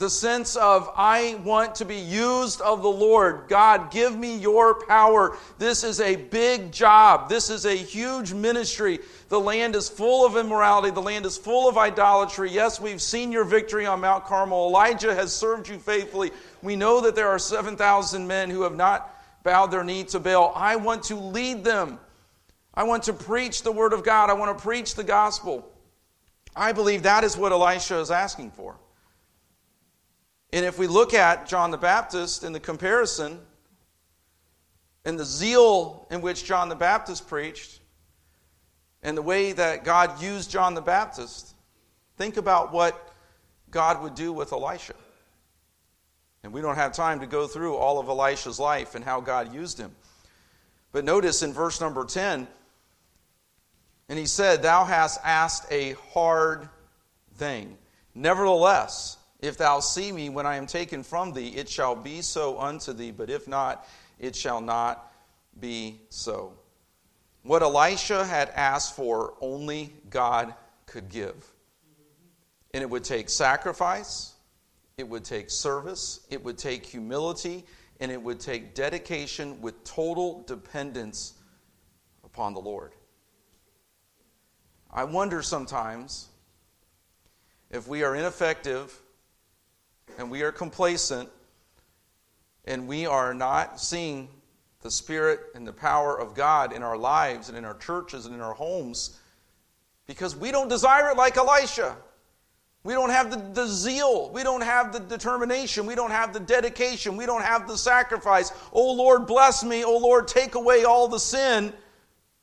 The 0.00 0.08
sense 0.08 0.56
of, 0.56 0.90
I 0.96 1.38
want 1.44 1.74
to 1.74 1.84
be 1.84 1.98
used 1.98 2.62
of 2.62 2.80
the 2.80 2.88
Lord. 2.88 3.44
God, 3.48 3.90
give 3.90 4.16
me 4.16 4.34
your 4.38 4.86
power. 4.86 5.36
This 5.58 5.84
is 5.84 6.00
a 6.00 6.16
big 6.16 6.72
job. 6.72 7.28
This 7.28 7.50
is 7.50 7.66
a 7.66 7.76
huge 7.76 8.32
ministry. 8.32 9.00
The 9.28 9.38
land 9.38 9.76
is 9.76 9.90
full 9.90 10.24
of 10.24 10.38
immorality. 10.38 10.90
The 10.90 11.02
land 11.02 11.26
is 11.26 11.36
full 11.36 11.68
of 11.68 11.76
idolatry. 11.76 12.50
Yes, 12.50 12.80
we've 12.80 13.02
seen 13.02 13.30
your 13.30 13.44
victory 13.44 13.84
on 13.84 14.00
Mount 14.00 14.24
Carmel. 14.24 14.68
Elijah 14.68 15.14
has 15.14 15.34
served 15.34 15.68
you 15.68 15.78
faithfully. 15.78 16.30
We 16.62 16.76
know 16.76 17.02
that 17.02 17.14
there 17.14 17.28
are 17.28 17.38
7,000 17.38 18.26
men 18.26 18.48
who 18.48 18.62
have 18.62 18.76
not 18.76 19.14
bowed 19.42 19.66
their 19.66 19.84
knee 19.84 20.04
to 20.04 20.18
Baal. 20.18 20.54
I 20.56 20.76
want 20.76 21.02
to 21.04 21.16
lead 21.16 21.62
them. 21.62 22.00
I 22.72 22.84
want 22.84 23.02
to 23.02 23.12
preach 23.12 23.64
the 23.64 23.72
Word 23.72 23.92
of 23.92 24.02
God. 24.02 24.30
I 24.30 24.32
want 24.32 24.56
to 24.56 24.62
preach 24.62 24.94
the 24.94 25.04
gospel. 25.04 25.70
I 26.56 26.72
believe 26.72 27.02
that 27.02 27.22
is 27.22 27.36
what 27.36 27.52
Elisha 27.52 27.98
is 27.98 28.10
asking 28.10 28.52
for. 28.52 28.76
And 30.52 30.64
if 30.64 30.78
we 30.78 30.86
look 30.86 31.14
at 31.14 31.46
John 31.46 31.70
the 31.70 31.78
Baptist 31.78 32.42
in 32.42 32.52
the 32.52 32.60
comparison 32.60 33.38
and 35.04 35.18
the 35.18 35.24
zeal 35.24 36.06
in 36.10 36.20
which 36.20 36.44
John 36.44 36.68
the 36.68 36.74
Baptist 36.74 37.28
preached 37.28 37.80
and 39.02 39.16
the 39.16 39.22
way 39.22 39.52
that 39.52 39.84
God 39.84 40.20
used 40.20 40.50
John 40.50 40.74
the 40.74 40.80
Baptist, 40.80 41.54
think 42.16 42.36
about 42.36 42.72
what 42.72 43.14
God 43.70 44.02
would 44.02 44.14
do 44.14 44.32
with 44.32 44.52
Elisha. 44.52 44.94
And 46.42 46.52
we 46.52 46.60
don't 46.60 46.76
have 46.76 46.92
time 46.92 47.20
to 47.20 47.26
go 47.26 47.46
through 47.46 47.76
all 47.76 47.98
of 47.98 48.08
Elisha's 48.08 48.58
life 48.58 48.94
and 48.94 49.04
how 49.04 49.20
God 49.20 49.54
used 49.54 49.78
him. 49.78 49.94
But 50.92 51.04
notice 51.04 51.42
in 51.42 51.52
verse 51.52 51.80
number 51.80 52.04
10, 52.04 52.48
and 54.08 54.18
he 54.18 54.26
said, 54.26 54.62
Thou 54.62 54.84
hast 54.84 55.20
asked 55.22 55.70
a 55.70 55.92
hard 56.12 56.68
thing. 57.36 57.78
Nevertheless, 58.14 59.16
if 59.40 59.56
thou 59.56 59.80
see 59.80 60.12
me 60.12 60.28
when 60.28 60.46
I 60.46 60.56
am 60.56 60.66
taken 60.66 61.02
from 61.02 61.32
thee, 61.32 61.48
it 61.48 61.68
shall 61.68 61.96
be 61.96 62.20
so 62.20 62.60
unto 62.60 62.92
thee, 62.92 63.10
but 63.10 63.30
if 63.30 63.48
not, 63.48 63.86
it 64.18 64.36
shall 64.36 64.60
not 64.60 65.10
be 65.58 66.00
so. 66.10 66.52
What 67.42 67.62
Elisha 67.62 68.24
had 68.24 68.50
asked 68.50 68.94
for, 68.94 69.34
only 69.40 69.94
God 70.10 70.54
could 70.86 71.08
give. 71.08 71.52
And 72.74 72.82
it 72.82 72.90
would 72.90 73.02
take 73.02 73.30
sacrifice, 73.30 74.34
it 74.98 75.08
would 75.08 75.24
take 75.24 75.50
service, 75.50 76.20
it 76.30 76.44
would 76.44 76.58
take 76.58 76.84
humility, 76.84 77.64
and 77.98 78.12
it 78.12 78.20
would 78.20 78.40
take 78.40 78.74
dedication 78.74 79.60
with 79.60 79.82
total 79.84 80.44
dependence 80.46 81.34
upon 82.24 82.52
the 82.52 82.60
Lord. 82.60 82.92
I 84.90 85.04
wonder 85.04 85.42
sometimes 85.42 86.28
if 87.70 87.88
we 87.88 88.02
are 88.02 88.14
ineffective 88.14 89.00
and 90.18 90.30
we 90.30 90.42
are 90.42 90.52
complacent 90.52 91.28
and 92.64 92.86
we 92.86 93.06
are 93.06 93.34
not 93.34 93.80
seeing 93.80 94.28
the 94.82 94.90
Spirit 94.90 95.40
and 95.54 95.66
the 95.66 95.72
power 95.72 96.18
of 96.18 96.34
God 96.34 96.72
in 96.72 96.82
our 96.82 96.96
lives 96.96 97.48
and 97.48 97.58
in 97.58 97.64
our 97.64 97.76
churches 97.76 98.26
and 98.26 98.34
in 98.34 98.40
our 98.40 98.54
homes 98.54 99.18
because 100.06 100.34
we 100.34 100.50
don't 100.50 100.68
desire 100.68 101.10
it 101.10 101.16
like 101.16 101.36
Elisha. 101.36 101.96
We 102.82 102.94
don't 102.94 103.10
have 103.10 103.30
the, 103.30 103.36
the 103.52 103.66
zeal. 103.66 104.30
We 104.30 104.42
don't 104.42 104.62
have 104.62 104.92
the 104.92 105.00
determination. 105.00 105.84
We 105.84 105.94
don't 105.94 106.10
have 106.10 106.32
the 106.32 106.40
dedication. 106.40 107.16
We 107.16 107.26
don't 107.26 107.42
have 107.44 107.68
the 107.68 107.76
sacrifice. 107.76 108.52
Oh 108.72 108.92
Lord, 108.92 109.26
bless 109.26 109.62
me. 109.62 109.84
Oh 109.84 109.98
Lord, 109.98 110.26
take 110.26 110.54
away 110.54 110.84
all 110.84 111.06
the 111.06 111.20
sin. 111.20 111.74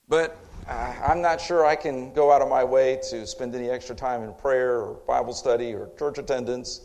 But 0.07 0.37
uh, 0.67 0.93
I'm 1.05 1.21
not 1.21 1.41
sure 1.41 1.65
I 1.65 1.75
can 1.75 2.13
go 2.13 2.31
out 2.31 2.41
of 2.41 2.49
my 2.49 2.63
way 2.63 2.99
to 3.09 3.25
spend 3.25 3.55
any 3.55 3.69
extra 3.69 3.95
time 3.95 4.21
in 4.21 4.33
prayer 4.35 4.81
or 4.81 4.93
Bible 5.07 5.33
study 5.33 5.73
or 5.73 5.89
church 5.97 6.19
attendance. 6.19 6.81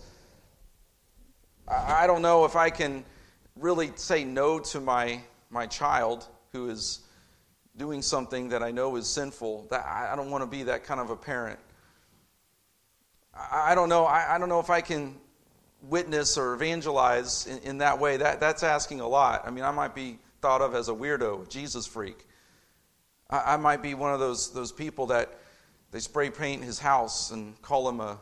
I 1.69 2.07
don't 2.07 2.23
know 2.23 2.45
if 2.45 2.57
I 2.57 2.71
can 2.71 3.05
really 3.57 3.93
say 3.97 4.25
no 4.25 4.59
to 4.59 4.81
my, 4.81 5.21
my 5.51 5.67
child 5.67 6.27
who 6.53 6.69
is 6.69 7.01
doing 7.77 8.03
something 8.03 8.49
that 8.51 8.63
I 8.63 8.71
know 8.71 8.97
is 8.97 9.07
sinful. 9.07 9.69
That 9.71 9.85
I 9.87 10.15
don't 10.17 10.31
want 10.31 10.43
to 10.43 10.47
be 10.47 10.65
that 10.65 10.85
kind 10.85 11.01
of 11.01 11.11
a 11.11 11.17
parent. 11.17 11.59
I 13.35 13.75
don't 13.75 13.89
know. 13.89 14.07
I, 14.07 14.37
don't 14.39 14.49
know 14.49 14.61
if 14.61 14.71
I 14.71 14.81
can 14.81 15.17
witness 15.89 16.37
or 16.37 16.55
evangelize 16.55 17.47
in, 17.47 17.59
in 17.59 17.79
that 17.79 17.99
way. 17.99 18.19
That, 18.19 18.41
that's 18.41 18.63
asking 18.63 19.01
a 19.01 19.09
lot. 19.09 19.43
I 19.47 19.51
mean, 19.51 19.65
I 19.65 19.71
might 19.71 19.95
be 19.95 20.19
thought 20.43 20.61
of 20.61 20.75
as 20.75 20.89
a 20.89 20.93
weirdo, 20.93 21.49
Jesus 21.49 21.87
freak. 21.87 22.27
I, 23.31 23.55
I 23.55 23.57
might 23.57 23.83
be 23.83 23.95
one 23.95 24.13
of 24.13 24.21
those, 24.21 24.53
those 24.53 24.73
people 24.73 25.07
that 25.07 25.39
they 25.91 26.01
spray 26.01 26.31
paint 26.31 26.63
his 26.63 26.79
house 26.79 27.31
and 27.31 27.61
call 27.63 27.89
him 27.89 28.01
a 28.01 28.19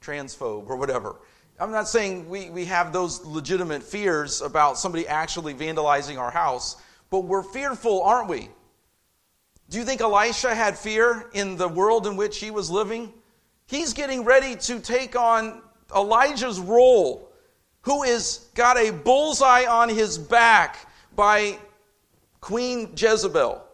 transphobe 0.00 0.68
or 0.68 0.76
whatever. 0.76 1.16
I'm 1.60 1.72
not 1.72 1.88
saying 1.88 2.28
we, 2.28 2.50
we 2.50 2.64
have 2.66 2.92
those 2.92 3.24
legitimate 3.24 3.82
fears 3.82 4.42
about 4.42 4.78
somebody 4.78 5.08
actually 5.08 5.54
vandalizing 5.54 6.18
our 6.18 6.30
house, 6.30 6.76
but 7.10 7.20
we're 7.20 7.42
fearful, 7.42 8.02
aren't 8.02 8.28
we? 8.28 8.48
Do 9.70 9.78
you 9.78 9.84
think 9.84 10.00
Elisha 10.00 10.54
had 10.54 10.78
fear 10.78 11.28
in 11.34 11.56
the 11.56 11.68
world 11.68 12.06
in 12.06 12.16
which 12.16 12.38
he 12.38 12.50
was 12.50 12.70
living? 12.70 13.12
He's 13.66 13.92
getting 13.92 14.24
ready 14.24 14.56
to 14.56 14.78
take 14.78 15.16
on 15.16 15.62
Elijah's 15.94 16.60
role, 16.60 17.30
who 17.82 18.02
is 18.04 18.46
got 18.54 18.76
a 18.78 18.90
bullseye 18.90 19.66
on 19.66 19.88
his 19.88 20.16
back 20.16 20.90
by 21.14 21.58
Queen 22.40 22.92
Jezebel 22.96 23.64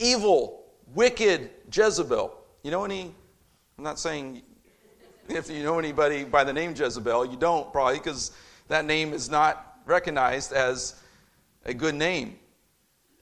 evil, 0.00 0.64
wicked 0.94 1.50
Jezebel. 1.72 2.36
You 2.62 2.70
know 2.70 2.84
any? 2.84 3.14
I'm 3.78 3.84
not 3.84 3.98
saying 3.98 4.42
if 5.30 5.50
you 5.50 5.62
know 5.62 5.78
anybody 5.78 6.24
by 6.24 6.44
the 6.44 6.52
name 6.52 6.74
Jezebel, 6.74 7.26
you 7.26 7.36
don't 7.36 7.72
probably 7.72 7.98
because 7.98 8.32
that 8.68 8.84
name 8.84 9.12
is 9.12 9.30
not 9.30 9.78
recognized 9.86 10.52
as 10.52 11.00
a 11.64 11.74
good 11.74 11.94
name. 11.94 12.38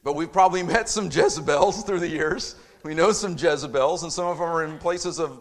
But 0.03 0.15
we've 0.15 0.33
probably 0.33 0.63
met 0.75 0.89
some 0.89 1.11
Jezebels 1.11 1.85
through 1.85 2.01
the 2.01 2.09
years. 2.09 2.57
We 2.83 2.95
know 2.95 3.13
some 3.13 3.37
Jezebels, 3.37 4.03
and 4.03 4.13
some 4.13 4.27
of 4.27 4.39
them 4.39 4.47
are 4.47 4.65
in 4.65 4.79
places 4.79 5.19
of 5.19 5.41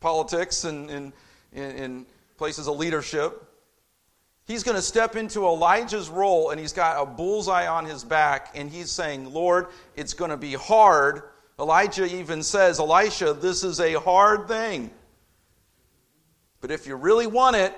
politics 0.00 0.64
and 0.64 0.90
in, 0.90 1.12
in, 1.52 2.06
places 2.36 2.68
of 2.68 2.78
leadership. 2.78 3.46
He's 4.46 4.62
going 4.62 4.76
to 4.76 4.82
step 4.82 5.14
into 5.14 5.44
Elijah's 5.44 6.08
role, 6.08 6.50
and 6.50 6.58
he's 6.58 6.72
got 6.72 7.00
a 7.00 7.04
bullseye 7.04 7.66
on 7.66 7.84
his 7.84 8.02
back, 8.02 8.48
and 8.54 8.70
he's 8.70 8.90
saying, 8.90 9.30
Lord, 9.30 9.66
it's 9.94 10.14
going 10.14 10.30
to 10.30 10.38
be 10.38 10.54
hard. 10.54 11.22
Elijah 11.58 12.06
even 12.06 12.42
says, 12.42 12.80
Elisha, 12.80 13.34
this 13.34 13.62
is 13.62 13.78
a 13.78 14.00
hard 14.00 14.48
thing. 14.48 14.90
But 16.60 16.70
if 16.70 16.86
you 16.86 16.96
really 16.96 17.26
want 17.26 17.56
it, 17.56 17.74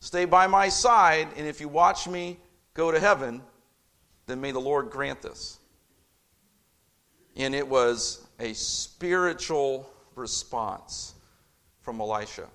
stay 0.00 0.24
by 0.24 0.46
my 0.46 0.68
side, 0.68 1.28
and 1.36 1.46
if 1.46 1.60
you 1.60 1.68
watch 1.68 2.06
me 2.06 2.38
go 2.74 2.90
to 2.90 3.00
heaven, 3.00 3.42
then 4.26 4.40
may 4.40 4.52
the 4.52 4.60
Lord 4.60 4.90
grant 4.90 5.22
this. 5.22 5.58
And 7.36 7.54
it 7.54 7.66
was 7.66 8.26
a 8.38 8.52
spiritual 8.52 9.90
response 10.14 11.14
from 11.80 12.00
Elisha. 12.00 12.48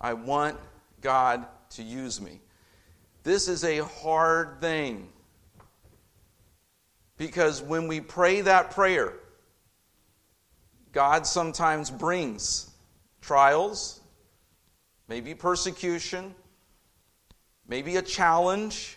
I 0.00 0.14
want 0.14 0.58
God 1.00 1.46
to 1.70 1.82
use 1.82 2.20
me. 2.20 2.40
This 3.22 3.48
is 3.48 3.64
a 3.64 3.78
hard 3.78 4.60
thing. 4.60 5.08
Because 7.16 7.62
when 7.62 7.86
we 7.86 8.00
pray 8.00 8.40
that 8.40 8.72
prayer, 8.72 9.14
God 10.92 11.26
sometimes 11.26 11.90
brings 11.90 12.70
trials, 13.20 14.00
maybe 15.08 15.34
persecution, 15.34 16.34
maybe 17.68 17.96
a 17.96 18.02
challenge, 18.02 18.96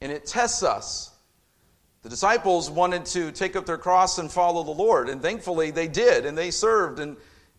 and 0.00 0.12
it 0.12 0.26
tests 0.26 0.62
us. 0.62 1.12
The 2.02 2.10
disciples 2.10 2.70
wanted 2.70 3.04
to 3.06 3.32
take 3.32 3.56
up 3.56 3.66
their 3.66 3.78
cross 3.78 4.18
and 4.18 4.30
follow 4.30 4.62
the 4.62 4.70
Lord, 4.70 5.08
and 5.08 5.20
thankfully 5.20 5.70
they 5.70 5.88
did, 5.88 6.24
and 6.24 6.38
they 6.38 6.50
served, 6.50 7.00
and 7.00 7.16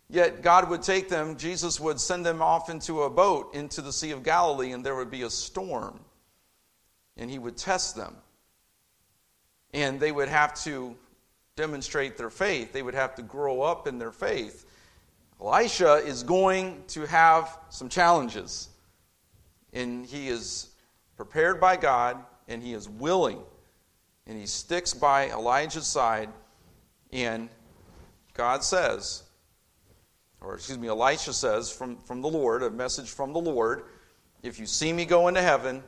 yet 0.09 0.41
God 0.41 0.69
would 0.69 0.81
take 0.81 1.09
them, 1.09 1.37
Jesus 1.37 1.79
would 1.79 1.99
send 1.99 2.25
them 2.25 2.41
off 2.41 2.69
into 2.69 3.03
a 3.03 3.09
boat 3.09 3.53
into 3.53 3.81
the 3.81 3.91
Sea 3.91 4.11
of 4.11 4.23
Galilee, 4.23 4.71
and 4.71 4.85
there 4.85 4.95
would 4.95 5.11
be 5.11 5.23
a 5.23 5.29
storm, 5.29 5.99
and 7.17 7.29
he 7.29 7.39
would 7.39 7.57
test 7.57 7.95
them. 7.95 8.15
And 9.73 9.99
they 9.99 10.13
would 10.13 10.29
have 10.29 10.53
to 10.63 10.95
demonstrate 11.57 12.15
their 12.15 12.29
faith, 12.29 12.71
they 12.71 12.83
would 12.83 12.93
have 12.93 13.15
to 13.15 13.23
grow 13.23 13.61
up 13.61 13.87
in 13.87 13.97
their 13.97 14.11
faith. 14.11 14.65
Elisha 15.39 15.95
is 15.95 16.23
going 16.23 16.83
to 16.87 17.05
have 17.05 17.57
some 17.69 17.89
challenges, 17.89 18.69
and 19.73 20.05
he 20.05 20.29
is 20.29 20.69
prepared 21.15 21.59
by 21.59 21.77
God, 21.77 22.17
and 22.47 22.63
he 22.63 22.73
is 22.73 22.89
willing 22.89 23.41
and 24.27 24.37
he 24.37 24.45
sticks 24.45 24.93
by 24.93 25.29
Elijah's 25.29 25.87
side, 25.87 26.29
and 27.11 27.49
God 28.33 28.63
says, 28.63 29.23
or 30.41 30.55
excuse 30.55 30.77
me, 30.77 30.89
Elisha 30.89 31.33
says 31.33 31.71
from, 31.71 31.97
from 31.97 32.21
the 32.21 32.27
Lord, 32.27 32.61
a 32.61 32.69
message 32.69 33.09
from 33.09 33.31
the 33.31 33.39
Lord, 33.39 33.83
if 34.43 34.59
you 34.59 34.65
see 34.65 34.91
me 34.91 35.05
go 35.05 35.29
into 35.29 35.41
heaven, 35.41 35.81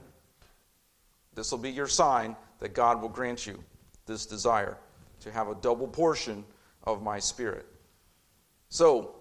this 1.35 1.51
will 1.51 1.59
be 1.59 1.69
your 1.69 1.88
sign 1.88 2.35
that 2.59 2.73
God 2.73 3.01
will 3.01 3.09
grant 3.09 3.45
you 3.45 3.62
this 4.05 4.25
desire 4.25 4.77
to 5.19 5.31
have 5.31 5.49
a 5.49 5.55
double 5.55 5.88
portion 5.88 6.45
of 6.85 7.03
my 7.03 7.19
spirit. 7.19 7.65
So, 8.69 9.15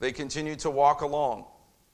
they 0.00 0.12
continued 0.12 0.58
to 0.60 0.70
walk 0.70 1.02
along. 1.02 1.44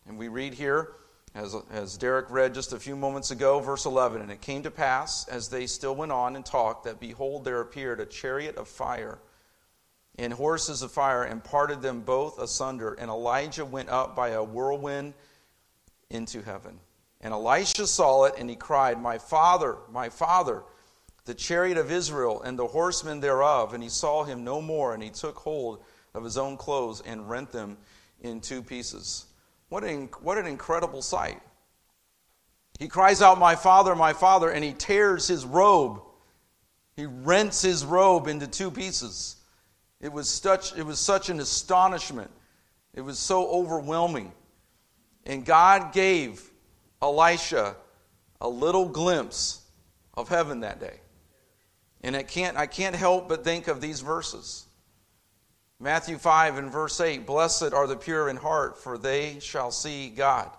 And 0.06 0.16
we 0.16 0.28
read 0.28 0.54
here 0.54 0.92
as, 1.34 1.54
as 1.70 1.98
Derek 1.98 2.30
read 2.30 2.54
just 2.54 2.72
a 2.72 2.78
few 2.78 2.96
moments 2.96 3.30
ago, 3.30 3.60
verse 3.60 3.84
11, 3.84 4.22
and 4.22 4.30
it 4.30 4.40
came 4.40 4.62
to 4.62 4.70
pass, 4.70 5.28
as 5.28 5.48
they 5.48 5.66
still 5.66 5.94
went 5.94 6.12
on 6.12 6.34
and 6.34 6.46
talked, 6.46 6.84
that 6.84 6.98
behold, 6.98 7.44
there 7.44 7.60
appeared 7.60 8.00
a 8.00 8.06
chariot 8.06 8.56
of 8.56 8.68
fire 8.68 9.18
and 10.18 10.32
horses 10.32 10.82
of 10.82 10.90
fire, 10.90 11.24
and 11.24 11.44
parted 11.44 11.82
them 11.82 12.00
both 12.00 12.38
asunder. 12.38 12.94
And 12.94 13.10
Elijah 13.10 13.64
went 13.64 13.90
up 13.90 14.16
by 14.16 14.30
a 14.30 14.42
whirlwind 14.42 15.14
into 16.10 16.42
heaven. 16.42 16.80
And 17.20 17.32
Elisha 17.34 17.86
saw 17.86 18.24
it, 18.24 18.34
and 18.38 18.48
he 18.48 18.56
cried, 18.56 19.00
My 19.00 19.18
father, 19.18 19.76
my 19.90 20.08
father, 20.08 20.62
the 21.26 21.34
chariot 21.34 21.76
of 21.76 21.90
Israel, 21.90 22.40
and 22.42 22.58
the 22.58 22.66
horsemen 22.66 23.20
thereof. 23.20 23.74
And 23.74 23.82
he 23.82 23.88
saw 23.88 24.24
him 24.24 24.44
no 24.44 24.62
more, 24.62 24.94
and 24.94 25.02
he 25.02 25.10
took 25.10 25.36
hold 25.36 25.84
of 26.16 26.24
his 26.24 26.38
own 26.38 26.56
clothes 26.56 27.02
and 27.02 27.28
rent 27.28 27.52
them 27.52 27.76
in 28.22 28.40
two 28.40 28.62
pieces. 28.62 29.26
What 29.68 29.84
an, 29.84 30.08
what 30.22 30.38
an 30.38 30.46
incredible 30.46 31.02
sight. 31.02 31.40
He 32.78 32.88
cries 32.88 33.22
out, 33.22 33.38
My 33.38 33.54
Father, 33.54 33.94
my 33.94 34.12
Father, 34.12 34.50
and 34.50 34.64
he 34.64 34.72
tears 34.72 35.28
his 35.28 35.44
robe. 35.44 36.00
He 36.96 37.06
rents 37.06 37.62
his 37.62 37.84
robe 37.84 38.26
into 38.26 38.46
two 38.46 38.70
pieces. 38.70 39.36
It 40.00 40.12
was 40.12 40.28
such, 40.28 40.76
it 40.76 40.84
was 40.84 40.98
such 40.98 41.28
an 41.28 41.40
astonishment. 41.40 42.30
It 42.94 43.02
was 43.02 43.18
so 43.18 43.48
overwhelming. 43.48 44.32
And 45.24 45.44
God 45.44 45.92
gave 45.92 46.50
Elisha 47.02 47.76
a 48.40 48.48
little 48.48 48.88
glimpse 48.88 49.62
of 50.14 50.28
heaven 50.28 50.60
that 50.60 50.80
day. 50.80 51.00
And 52.02 52.16
I 52.16 52.22
can't, 52.22 52.56
I 52.56 52.66
can't 52.66 52.94
help 52.94 53.28
but 53.28 53.44
think 53.44 53.68
of 53.68 53.80
these 53.80 54.00
verses. 54.00 54.65
Matthew 55.78 56.16
5 56.16 56.56
and 56.56 56.72
verse 56.72 57.00
8 57.00 57.26
Blessed 57.26 57.72
are 57.74 57.86
the 57.86 57.96
pure 57.96 58.28
in 58.28 58.36
heart, 58.36 58.78
for 58.78 58.96
they 58.96 59.38
shall 59.40 59.70
see 59.70 60.08
God. 60.08 60.50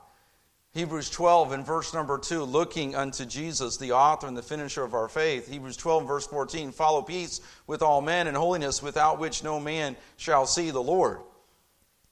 Hebrews 0.74 1.10
12 1.10 1.54
and 1.54 1.66
verse 1.66 1.92
number 1.92 2.20
2, 2.20 2.44
looking 2.44 2.96
unto 2.96 3.26
Jesus, 3.26 3.78
the 3.78 3.94
author 3.94 4.28
and 4.28 4.38
the 4.38 4.44
finisher 4.44 4.84
of 4.84 4.94
our 4.94 5.10
faith. 5.10 5.50
Hebrews 5.50 5.76
12 5.76 6.02
and 6.02 6.08
verse 6.08 6.28
14, 6.28 6.72
follow 6.72 7.02
peace 7.02 7.42
with 7.66 7.82
all 7.82 8.00
men 8.00 8.28
and 8.28 8.38
holiness, 8.38 8.84
without 8.84 9.18
which 9.18 9.44
no 9.44 9.60
man 9.60 9.98
shall 10.18 10.46
see 10.46 10.70
the 10.70 10.84
Lord. 10.84 11.20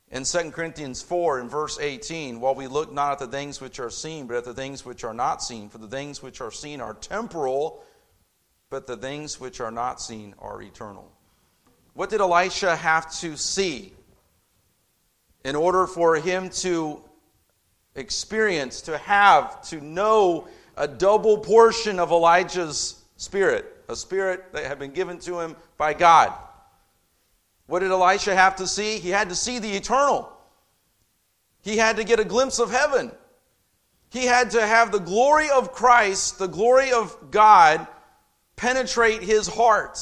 In 0.10 0.24
2 0.24 0.50
Corinthians 0.50 1.04
4 1.04 1.42
and 1.42 1.52
verse 1.52 1.78
18, 1.80 2.40
while 2.40 2.56
we 2.56 2.66
look 2.66 2.92
not 2.92 3.12
at 3.12 3.20
the 3.20 3.28
things 3.28 3.62
which 3.62 3.80
are 3.80 3.92
seen, 3.92 4.26
but 4.26 4.38
at 4.38 4.46
the 4.46 4.54
things 4.56 4.84
which 4.84 5.04
are 5.04 5.14
not 5.14 5.44
seen, 5.44 5.70
for 5.70 5.78
the 5.78 5.88
things 5.88 6.24
which 6.24 6.42
are 6.42 6.52
seen 6.52 6.82
are 6.82 6.96
temporal, 6.96 7.84
but 8.72 8.88
the 8.88 8.98
things 8.98 9.40
which 9.40 9.62
are 9.62 9.72
not 9.72 10.02
seen 10.02 10.34
are 10.40 10.60
eternal. 10.62 11.15
What 11.96 12.10
did 12.10 12.20
Elisha 12.20 12.76
have 12.76 13.10
to 13.20 13.38
see 13.38 13.94
in 15.46 15.56
order 15.56 15.88
for 15.88 16.18
him 16.18 16.50
to 16.50 17.02
experience, 17.96 18.82
to 18.82 18.98
have, 18.98 19.62
to 19.70 19.80
know 19.80 20.50
a 20.76 20.90
double 20.90 21.38
portion 21.38 21.98
of 21.98 22.12
Elijah's 22.12 23.02
spirit, 23.16 23.66
a 23.88 23.96
spirit 23.96 24.52
that 24.52 24.66
had 24.66 24.78
been 24.78 24.92
given 24.92 25.20
to 25.20 25.40
him 25.40 25.56
by 25.78 25.94
God? 25.94 26.34
What 27.68 27.80
did 27.80 27.92
Elisha 27.92 28.36
have 28.36 28.58
to 28.58 28.68
see? 28.68 29.00
He 29.00 29.10
had 29.10 29.30
to 29.30 29.36
see 29.36 29.60
the 29.60 29.72
eternal. 29.72 30.30
He 31.62 31.78
had 31.78 31.96
to 31.96 32.04
get 32.04 32.20
a 32.20 32.26
glimpse 32.26 32.60
of 32.60 32.72
heaven. 32.72 33.10
He 34.10 34.26
had 34.26 34.52
to 34.52 34.68
have 34.68 34.92
the 34.92 35.00
glory 35.00 35.50
of 35.50 35.72
Christ, 35.72 36.40
the 36.40 36.48
glory 36.48 36.92
of 36.92 37.32
God, 37.32 37.88
penetrate 38.58 39.22
his 39.22 39.48
heart. 39.48 39.98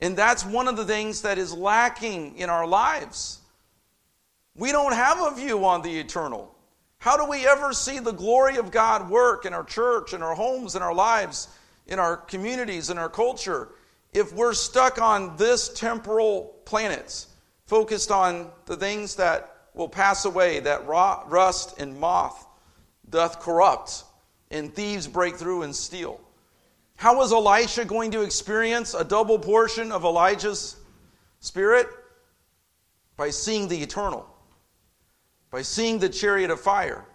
And 0.00 0.16
that's 0.16 0.44
one 0.44 0.66
of 0.68 0.76
the 0.76 0.84
things 0.84 1.22
that 1.22 1.38
is 1.38 1.52
lacking 1.52 2.38
in 2.38 2.48
our 2.48 2.66
lives. 2.66 3.40
We 4.56 4.72
don't 4.72 4.94
have 4.94 5.20
a 5.20 5.34
view 5.34 5.64
on 5.64 5.82
the 5.82 5.98
eternal. 5.98 6.54
How 6.98 7.16
do 7.16 7.24
we 7.24 7.46
ever 7.46 7.72
see 7.72 7.98
the 7.98 8.12
glory 8.12 8.56
of 8.56 8.70
God 8.70 9.08
work 9.08 9.46
in 9.46 9.54
our 9.54 9.64
church, 9.64 10.12
in 10.12 10.22
our 10.22 10.34
homes, 10.34 10.74
in 10.74 10.82
our 10.82 10.94
lives, 10.94 11.48
in 11.86 11.98
our 11.98 12.16
communities, 12.16 12.90
in 12.90 12.98
our 12.98 13.08
culture, 13.08 13.68
if 14.12 14.32
we're 14.32 14.54
stuck 14.54 15.00
on 15.00 15.36
this 15.36 15.68
temporal 15.68 16.54
planet, 16.64 17.26
focused 17.66 18.10
on 18.10 18.50
the 18.66 18.76
things 18.76 19.16
that 19.16 19.68
will 19.74 19.88
pass 19.88 20.24
away, 20.24 20.60
that 20.60 20.86
rust 20.86 21.78
and 21.78 21.98
moth 21.98 22.46
doth 23.08 23.40
corrupt, 23.40 24.04
and 24.50 24.74
thieves 24.74 25.06
break 25.06 25.36
through 25.36 25.62
and 25.62 25.74
steal? 25.74 26.20
How 27.00 27.16
was 27.16 27.32
Elisha 27.32 27.86
going 27.86 28.10
to 28.10 28.20
experience 28.20 28.92
a 28.92 29.02
double 29.02 29.38
portion 29.38 29.90
of 29.90 30.04
Elijah's 30.04 30.76
spirit? 31.38 31.88
By 33.16 33.30
seeing 33.30 33.68
the 33.68 33.78
eternal, 33.78 34.26
by 35.50 35.62
seeing 35.62 35.98
the 35.98 36.10
chariot 36.10 36.50
of 36.50 36.60
fire, 36.60 37.06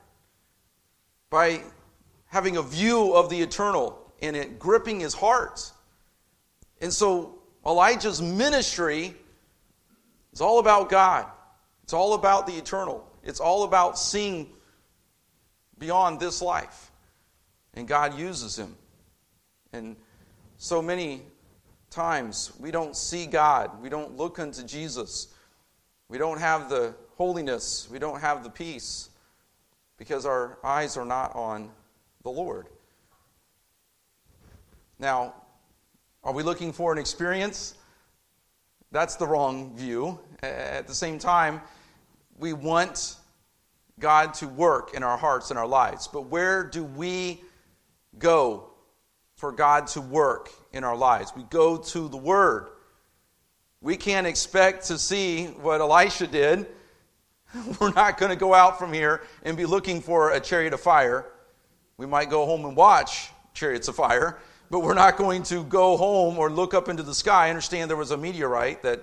by 1.30 1.62
having 2.26 2.58
a 2.58 2.64
view 2.64 3.14
of 3.14 3.30
the 3.30 3.40
eternal 3.40 4.12
and 4.24 4.36
it 4.36 4.58
gripping 4.58 5.02
his 5.02 5.14
heart. 5.14 5.72
And 6.82 6.92
so 6.92 7.38
Elijah's 7.64 8.24
ministry 8.24 9.14
is 10.34 10.42
all 10.42 10.58
about 10.58 10.90
God. 10.90 11.28
It's 11.84 11.94
all 11.94 12.16
about 12.16 12.48
the 12.48 12.54
eternal. 12.54 13.08
It's 13.24 13.40
all 13.40 13.62
about 13.66 14.00
seeing 14.00 14.50
beyond 15.78 16.20
this 16.20 16.42
life. 16.42 16.90
And 17.76 17.88
God 17.88 18.18
uses 18.18 18.58
him. 18.58 18.76
And 19.76 19.98
so 20.58 20.82
many 20.82 21.22
times 21.90 22.54
we 22.60 22.72
don't 22.72 22.96
see 22.96 23.26
God, 23.26 23.82
we 23.82 23.90
don't 23.90 24.16
look 24.16 24.40
unto 24.40 24.64
Jesus, 24.64 25.28
we 26.08 26.18
don't 26.18 26.40
have 26.40 26.70
the 26.70 26.96
holiness, 27.18 27.88
we 27.92 28.00
don't 28.00 28.22
have 28.22 28.44
the 28.44 28.50
peace 28.50 29.10
because 29.98 30.26
our 30.26 30.58
eyes 30.64 30.96
are 30.96 31.06
not 31.06 31.36
on 31.36 31.70
the 32.24 32.30
Lord. 32.30 32.68
Now, 34.98 35.34
are 36.24 36.34
we 36.34 36.42
looking 36.42 36.72
for 36.72 36.94
an 36.94 36.98
experience? 36.98 37.76
That's 38.92 39.18
the 39.18 39.28
wrong 39.28 39.76
view. 39.76 40.20
At 40.42 40.88
the 40.88 40.94
same 40.94 41.20
time, 41.20 41.62
we 42.38 42.54
want 42.54 43.18
God 44.00 44.34
to 44.36 44.48
work 44.48 44.94
in 44.94 45.04
our 45.04 45.18
hearts 45.18 45.50
and 45.50 45.60
our 45.60 45.68
lives. 45.68 46.08
But 46.08 46.28
where 46.28 46.64
do 46.64 46.86
we 46.86 47.44
go 48.18 48.75
for 49.36 49.52
God 49.52 49.88
to 49.88 50.02
work 50.02 50.50
in 50.72 50.84
our 50.84 50.96
lives? 50.96 51.34
We 51.36 51.44
go 51.44 51.78
to 51.78 52.08
the 52.08 52.18
Word. 52.18 52.68
We 53.82 53.98
can't 53.98 54.28
expect 54.28 54.88
to 54.88 54.98
see 54.98 55.46
what 55.46 55.82
Elisha 55.82 56.28
did. 56.28 56.68
We're 57.80 57.94
not 57.94 58.18
going 58.18 58.32
to 58.32 58.36
go 58.36 58.54
out 58.54 58.80
from 58.80 58.92
here 58.92 59.22
and 59.44 59.56
be 59.56 59.66
looking 59.66 60.02
for 60.02 60.32
a 60.32 60.40
chariot 60.40 60.74
of 60.74 60.82
fire. 60.82 61.26
We 61.98 62.06
might 62.06 62.30
go 62.30 62.46
home 62.46 62.66
and 62.66 62.76
watch 62.76 63.30
chariots 63.54 63.88
of 63.88 63.96
fire, 63.96 64.40
but 64.70 64.82
we're 64.82 64.96
not 64.96 65.16
going 65.16 65.44
to 65.44 65.64
go 65.64 65.96
home 65.96 66.38
or 66.38 66.50
look 66.50 66.74
up 66.74 66.90
into 66.90 67.04
the 67.04 67.14
sky. 67.14 67.48
I 67.48 67.50
understand 67.50 67.90
there 67.90 67.96
was 67.96 68.12
a 68.12 68.18
meteorite 68.18 68.84
that 68.84 69.02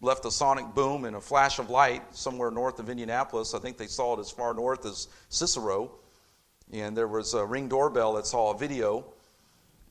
left 0.00 0.24
a 0.24 0.30
sonic 0.30 0.74
boom 0.74 1.04
and 1.04 1.16
a 1.16 1.20
flash 1.20 1.58
of 1.58 1.70
light 1.70 2.02
somewhere 2.14 2.50
north 2.50 2.78
of 2.78 2.88
Indianapolis. 2.88 3.52
I 3.52 3.58
think 3.58 3.76
they 3.76 3.88
saw 3.88 4.16
it 4.16 4.20
as 4.20 4.30
far 4.30 4.54
north 4.54 4.86
as 4.86 5.08
Cicero. 5.28 5.90
And 6.72 6.96
there 6.96 7.08
was 7.08 7.34
a 7.34 7.44
ring 7.44 7.68
doorbell 7.68 8.14
that 8.14 8.26
saw 8.26 8.52
a 8.52 8.58
video, 8.58 9.06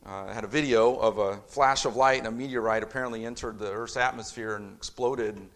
uh, 0.06 0.32
had 0.32 0.44
a 0.44 0.48
video 0.48 0.96
of 0.96 1.18
a 1.18 1.38
flash 1.48 1.86
of 1.86 1.96
light 1.96 2.20
and 2.20 2.28
a 2.28 2.32
meteorite 2.32 2.84
apparently 2.84 3.26
entered 3.26 3.58
the 3.58 3.72
Earth's 3.72 3.98
atmosphere 3.98 4.56
and 4.56 4.76
exploded. 4.76 5.36
And, 5.36 5.50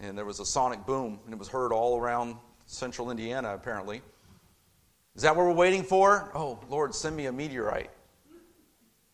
and 0.00 0.18
there 0.18 0.24
was 0.24 0.40
a 0.40 0.46
sonic 0.46 0.84
boom, 0.84 1.20
and 1.24 1.32
it 1.32 1.38
was 1.38 1.48
heard 1.48 1.72
all 1.72 1.98
around 1.98 2.36
central 2.66 3.10
Indiana, 3.10 3.54
apparently. 3.54 4.02
Is 5.14 5.22
that 5.22 5.34
what 5.34 5.46
we're 5.46 5.52
waiting 5.52 5.82
for? 5.82 6.30
Oh, 6.34 6.58
Lord, 6.68 6.94
send 6.94 7.16
me 7.16 7.26
a 7.26 7.32
meteorite. 7.32 7.90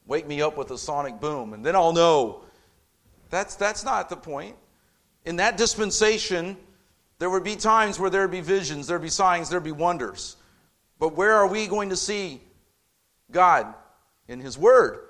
Wake 0.06 0.26
me 0.26 0.42
up 0.42 0.56
with 0.56 0.70
a 0.72 0.78
sonic 0.78 1.20
boom, 1.20 1.52
and 1.52 1.64
then 1.64 1.76
I'll 1.76 1.92
know. 1.92 2.42
That's, 3.30 3.54
that's 3.54 3.84
not 3.84 4.08
the 4.08 4.16
point. 4.16 4.56
In 5.24 5.36
that 5.36 5.56
dispensation, 5.56 6.56
there 7.20 7.30
would 7.30 7.44
be 7.44 7.54
times 7.54 8.00
where 8.00 8.10
there 8.10 8.22
would 8.22 8.32
be 8.32 8.40
visions, 8.40 8.88
there 8.88 8.98
would 8.98 9.04
be 9.04 9.10
signs, 9.10 9.48
there 9.48 9.60
would 9.60 9.64
be 9.64 9.70
wonders. 9.70 10.36
But 11.02 11.16
where 11.16 11.34
are 11.34 11.48
we 11.48 11.66
going 11.66 11.88
to 11.88 11.96
see 11.96 12.40
God? 13.32 13.74
In 14.28 14.38
His 14.38 14.56
Word. 14.56 15.00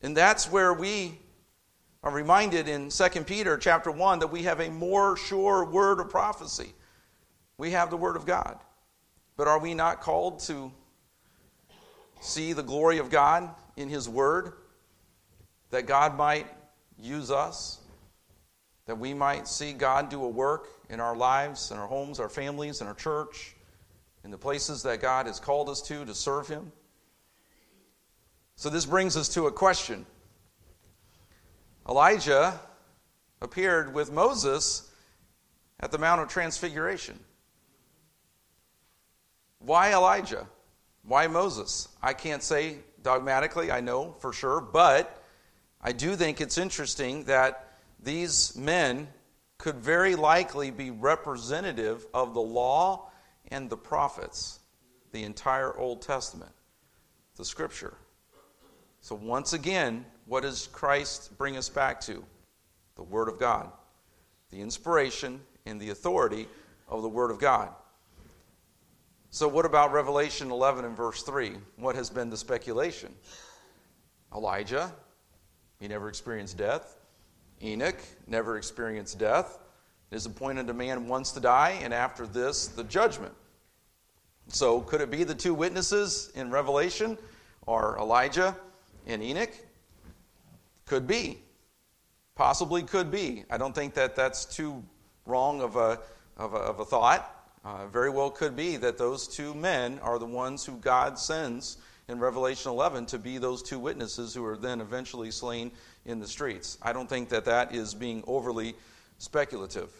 And 0.00 0.16
that's 0.16 0.50
where 0.50 0.72
we 0.72 1.18
are 2.02 2.10
reminded 2.10 2.66
in 2.66 2.88
2 2.88 3.08
Peter 3.26 3.58
chapter 3.58 3.90
1 3.90 4.20
that 4.20 4.28
we 4.28 4.44
have 4.44 4.60
a 4.60 4.70
more 4.70 5.18
sure 5.18 5.66
word 5.66 6.00
of 6.00 6.08
prophecy. 6.08 6.72
We 7.58 7.72
have 7.72 7.90
the 7.90 7.98
Word 7.98 8.16
of 8.16 8.24
God. 8.24 8.58
But 9.36 9.46
are 9.46 9.58
we 9.58 9.74
not 9.74 10.00
called 10.00 10.38
to 10.44 10.72
see 12.22 12.54
the 12.54 12.62
glory 12.62 12.96
of 12.96 13.10
God 13.10 13.50
in 13.76 13.90
His 13.90 14.08
Word? 14.08 14.54
That 15.68 15.86
God 15.86 16.16
might 16.16 16.46
use 16.98 17.30
us? 17.30 17.82
That 18.86 18.98
we 18.98 19.12
might 19.12 19.46
see 19.46 19.74
God 19.74 20.08
do 20.08 20.24
a 20.24 20.28
work 20.30 20.68
in 20.88 20.98
our 20.98 21.14
lives, 21.14 21.70
in 21.70 21.76
our 21.76 21.86
homes, 21.86 22.18
our 22.18 22.30
families, 22.30 22.80
in 22.80 22.86
our 22.86 22.94
church, 22.94 23.53
in 24.24 24.30
the 24.30 24.38
places 24.38 24.82
that 24.82 25.00
God 25.00 25.26
has 25.26 25.38
called 25.38 25.68
us 25.68 25.82
to 25.82 26.04
to 26.04 26.14
serve 26.14 26.48
Him? 26.48 26.72
So 28.56 28.70
this 28.70 28.86
brings 28.86 29.16
us 29.16 29.28
to 29.30 29.46
a 29.46 29.52
question. 29.52 30.06
Elijah 31.88 32.58
appeared 33.42 33.92
with 33.92 34.10
Moses 34.10 34.90
at 35.80 35.92
the 35.92 35.98
Mount 35.98 36.20
of 36.20 36.28
Transfiguration. 36.28 37.18
Why 39.58 39.92
Elijah? 39.92 40.46
Why 41.02 41.26
Moses? 41.26 41.88
I 42.02 42.14
can't 42.14 42.42
say 42.42 42.78
dogmatically, 43.02 43.70
I 43.70 43.80
know 43.80 44.14
for 44.20 44.32
sure, 44.32 44.60
but 44.60 45.22
I 45.82 45.92
do 45.92 46.16
think 46.16 46.40
it's 46.40 46.56
interesting 46.56 47.24
that 47.24 47.76
these 48.02 48.56
men 48.56 49.08
could 49.58 49.76
very 49.76 50.14
likely 50.14 50.70
be 50.70 50.90
representative 50.90 52.06
of 52.14 52.34
the 52.34 52.40
law 52.40 53.10
and 53.48 53.68
the 53.68 53.76
prophets, 53.76 54.60
the 55.12 55.22
entire 55.22 55.76
Old 55.76 56.02
Testament, 56.02 56.52
the 57.36 57.44
scripture. 57.44 57.94
So, 59.00 59.14
once 59.14 59.52
again, 59.52 60.06
what 60.26 60.42
does 60.42 60.68
Christ 60.68 61.36
bring 61.36 61.56
us 61.56 61.68
back 61.68 62.00
to? 62.02 62.24
The 62.96 63.02
Word 63.02 63.28
of 63.28 63.38
God, 63.38 63.70
the 64.50 64.60
inspiration 64.60 65.40
and 65.66 65.80
the 65.80 65.90
authority 65.90 66.48
of 66.88 67.02
the 67.02 67.08
Word 67.08 67.30
of 67.30 67.38
God. 67.38 67.70
So, 69.30 69.48
what 69.48 69.66
about 69.66 69.92
Revelation 69.92 70.50
11 70.50 70.84
and 70.84 70.96
verse 70.96 71.22
3? 71.22 71.52
What 71.76 71.96
has 71.96 72.08
been 72.08 72.30
the 72.30 72.36
speculation? 72.36 73.12
Elijah, 74.34 74.92
he 75.80 75.88
never 75.88 76.08
experienced 76.08 76.56
death. 76.56 76.98
Enoch 77.62 77.98
never 78.26 78.56
experienced 78.56 79.18
death. 79.18 79.58
It 80.14 80.18
is 80.18 80.26
appointed 80.26 80.70
a 80.70 80.74
man 80.74 81.08
once 81.08 81.32
to 81.32 81.40
die, 81.40 81.80
and 81.82 81.92
after 81.92 82.24
this, 82.24 82.68
the 82.68 82.84
judgment. 82.84 83.34
So, 84.46 84.80
could 84.80 85.00
it 85.00 85.10
be 85.10 85.24
the 85.24 85.34
two 85.34 85.54
witnesses 85.54 86.30
in 86.36 86.52
Revelation 86.52 87.18
are 87.66 87.98
Elijah 87.98 88.56
and 89.08 89.24
Enoch? 89.24 89.50
Could 90.86 91.08
be. 91.08 91.40
Possibly 92.36 92.84
could 92.84 93.10
be. 93.10 93.44
I 93.50 93.58
don't 93.58 93.74
think 93.74 93.94
that 93.94 94.14
that's 94.14 94.44
too 94.44 94.84
wrong 95.26 95.60
of 95.60 95.74
a, 95.74 95.98
of 96.36 96.54
a, 96.54 96.58
of 96.58 96.78
a 96.78 96.84
thought. 96.84 97.50
Uh, 97.64 97.88
very 97.88 98.10
well 98.10 98.30
could 98.30 98.54
be 98.54 98.76
that 98.76 98.96
those 98.96 99.26
two 99.26 99.52
men 99.52 99.98
are 99.98 100.20
the 100.20 100.26
ones 100.26 100.64
who 100.64 100.76
God 100.76 101.18
sends 101.18 101.78
in 102.06 102.20
Revelation 102.20 102.70
11 102.70 103.06
to 103.06 103.18
be 103.18 103.38
those 103.38 103.64
two 103.64 103.80
witnesses 103.80 104.32
who 104.32 104.44
are 104.44 104.56
then 104.56 104.80
eventually 104.80 105.32
slain 105.32 105.72
in 106.04 106.20
the 106.20 106.28
streets. 106.28 106.78
I 106.80 106.92
don't 106.92 107.08
think 107.08 107.30
that 107.30 107.46
that 107.46 107.74
is 107.74 107.94
being 107.94 108.22
overly 108.28 108.76
speculative. 109.18 109.90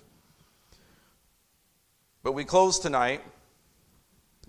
But 2.25 2.33
we 2.33 2.45
close 2.45 2.81
tonight. 2.81 3.21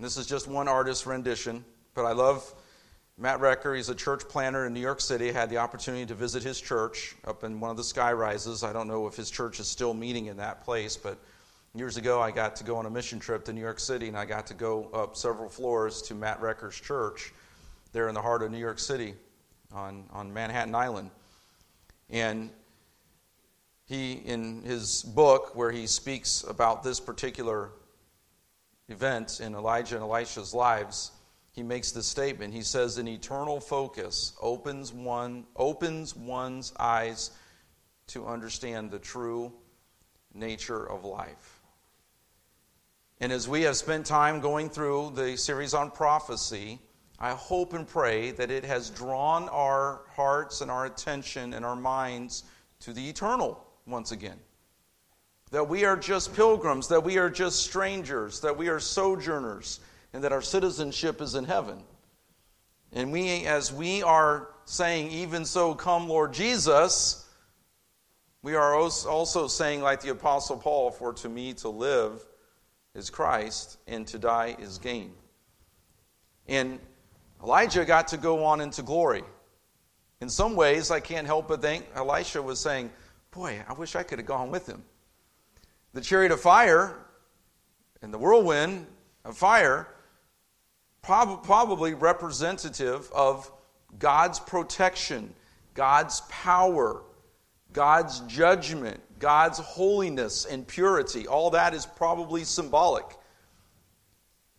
This 0.00 0.16
is 0.16 0.26
just 0.26 0.48
one 0.48 0.66
artist's 0.66 1.06
rendition, 1.06 1.64
but 1.94 2.06
I 2.06 2.12
love 2.12 2.54
Matt 3.18 3.38
Recker. 3.38 3.76
He's 3.76 3.90
a 3.90 3.94
church 3.94 4.26
planter 4.28 4.66
in 4.66 4.72
New 4.72 4.80
York 4.80 5.00
City. 5.00 5.28
I 5.28 5.32
had 5.32 5.50
the 5.50 5.58
opportunity 5.58 6.06
to 6.06 6.14
visit 6.14 6.42
his 6.42 6.58
church 6.58 7.14
up 7.26 7.44
in 7.44 7.60
one 7.60 7.70
of 7.70 7.76
the 7.76 7.84
sky 7.84 8.12
rises. 8.14 8.64
I 8.64 8.72
don't 8.72 8.88
know 8.88 9.06
if 9.06 9.14
his 9.14 9.30
church 9.30 9.60
is 9.60 9.68
still 9.68 9.94
meeting 9.94 10.26
in 10.26 10.38
that 10.38 10.64
place, 10.64 10.96
but 10.96 11.18
Years 11.76 11.98
ago, 11.98 12.22
I 12.22 12.30
got 12.30 12.56
to 12.56 12.64
go 12.64 12.78
on 12.78 12.86
a 12.86 12.90
mission 12.90 13.18
trip 13.18 13.44
to 13.44 13.52
New 13.52 13.60
York 13.60 13.78
City, 13.78 14.08
and 14.08 14.16
I 14.16 14.24
got 14.24 14.46
to 14.46 14.54
go 14.54 14.88
up 14.94 15.14
several 15.14 15.50
floors 15.50 16.00
to 16.02 16.14
Matt 16.14 16.40
Recker's 16.40 16.80
church 16.80 17.34
there 17.92 18.08
in 18.08 18.14
the 18.14 18.22
heart 18.22 18.42
of 18.42 18.50
New 18.50 18.56
York 18.56 18.78
City 18.78 19.14
on, 19.74 20.04
on 20.10 20.32
Manhattan 20.32 20.74
Island. 20.74 21.10
And 22.08 22.48
he, 23.86 24.14
in 24.14 24.62
his 24.62 25.02
book, 25.02 25.54
where 25.54 25.70
he 25.70 25.86
speaks 25.86 26.44
about 26.46 26.82
this 26.82 26.98
particular 26.98 27.70
event 28.88 29.40
in 29.40 29.54
Elijah 29.54 29.94
and 29.94 30.02
Elisha's 30.02 30.52
lives, 30.52 31.12
he 31.52 31.62
makes 31.62 31.92
this 31.92 32.06
statement. 32.06 32.52
He 32.52 32.62
says, 32.62 32.98
An 32.98 33.06
eternal 33.06 33.60
focus 33.60 34.32
opens, 34.42 34.92
one, 34.92 35.46
opens 35.54 36.16
one's 36.16 36.72
eyes 36.78 37.30
to 38.08 38.26
understand 38.26 38.90
the 38.90 38.98
true 38.98 39.52
nature 40.34 40.84
of 40.84 41.04
life. 41.04 41.60
And 43.20 43.32
as 43.32 43.48
we 43.48 43.62
have 43.62 43.76
spent 43.76 44.04
time 44.04 44.40
going 44.40 44.68
through 44.68 45.12
the 45.14 45.36
series 45.36 45.74
on 45.74 45.90
prophecy, 45.92 46.80
I 47.18 47.30
hope 47.30 47.72
and 47.72 47.88
pray 47.88 48.32
that 48.32 48.50
it 48.50 48.64
has 48.64 48.90
drawn 48.90 49.48
our 49.48 50.02
hearts 50.14 50.60
and 50.60 50.70
our 50.70 50.84
attention 50.86 51.54
and 51.54 51.64
our 51.64 51.76
minds 51.76 52.44
to 52.80 52.92
the 52.92 53.08
eternal 53.08 53.65
once 53.86 54.12
again. 54.12 54.38
That 55.52 55.68
we 55.68 55.84
are 55.84 55.96
just 55.96 56.34
pilgrims, 56.34 56.88
that 56.88 57.04
we 57.04 57.18
are 57.18 57.30
just 57.30 57.62
strangers, 57.62 58.40
that 58.40 58.56
we 58.56 58.68
are 58.68 58.80
sojourners, 58.80 59.80
and 60.12 60.24
that 60.24 60.32
our 60.32 60.42
citizenship 60.42 61.20
is 61.20 61.34
in 61.34 61.44
heaven. 61.44 61.82
And 62.92 63.12
we, 63.12 63.46
as 63.46 63.72
we 63.72 64.02
are 64.02 64.48
saying, 64.64 65.10
even 65.12 65.44
so, 65.44 65.74
come, 65.74 66.08
Lord 66.08 66.32
Jesus, 66.32 67.28
we 68.42 68.54
are 68.54 68.74
also 68.74 69.46
saying, 69.46 69.82
like 69.82 70.00
the 70.00 70.10
Apostle 70.10 70.56
Paul, 70.56 70.90
for 70.90 71.12
to 71.14 71.28
me 71.28 71.52
to 71.54 71.68
live 71.68 72.24
is 72.94 73.10
Christ, 73.10 73.78
and 73.86 74.06
to 74.08 74.18
die 74.18 74.56
is 74.58 74.78
gain. 74.78 75.12
And 76.48 76.80
Elijah 77.42 77.84
got 77.84 78.08
to 78.08 78.16
go 78.16 78.44
on 78.44 78.60
into 78.60 78.82
glory. 78.82 79.24
In 80.20 80.28
some 80.30 80.56
ways, 80.56 80.90
I 80.90 81.00
can't 81.00 81.26
help 81.26 81.48
but 81.48 81.60
think 81.60 81.86
Elisha 81.94 82.40
was 82.40 82.58
saying, 82.58 82.90
Boy, 83.36 83.62
I 83.68 83.74
wish 83.74 83.94
I 83.94 84.02
could 84.02 84.18
have 84.18 84.26
gone 84.26 84.50
with 84.50 84.66
him. 84.66 84.82
The 85.92 86.00
chariot 86.00 86.32
of 86.32 86.40
fire 86.40 86.96
and 88.00 88.12
the 88.12 88.16
whirlwind 88.16 88.86
of 89.26 89.36
fire, 89.36 89.88
prob- 91.02 91.44
probably 91.44 91.92
representative 91.92 93.10
of 93.12 93.52
God's 93.98 94.40
protection, 94.40 95.34
God's 95.74 96.22
power, 96.30 97.02
God's 97.74 98.20
judgment, 98.20 99.02
God's 99.18 99.58
holiness 99.58 100.46
and 100.46 100.66
purity. 100.66 101.28
All 101.28 101.50
that 101.50 101.74
is 101.74 101.84
probably 101.84 102.42
symbolic. 102.42 103.04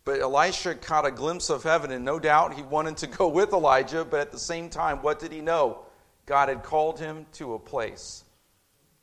But 0.04 0.20
Elisha 0.20 0.76
caught 0.76 1.04
a 1.04 1.10
glimpse 1.10 1.50
of 1.50 1.64
heaven, 1.64 1.90
and 1.90 2.04
no 2.04 2.20
doubt 2.20 2.54
he 2.54 2.62
wanted 2.62 2.96
to 2.98 3.08
go 3.08 3.26
with 3.26 3.52
Elijah, 3.52 4.04
but 4.04 4.20
at 4.20 4.30
the 4.30 4.38
same 4.38 4.70
time, 4.70 5.02
what 5.02 5.18
did 5.18 5.32
he 5.32 5.40
know? 5.40 5.80
God 6.26 6.48
had 6.48 6.62
called 6.62 7.00
him 7.00 7.26
to 7.32 7.54
a 7.54 7.58
place. 7.58 8.22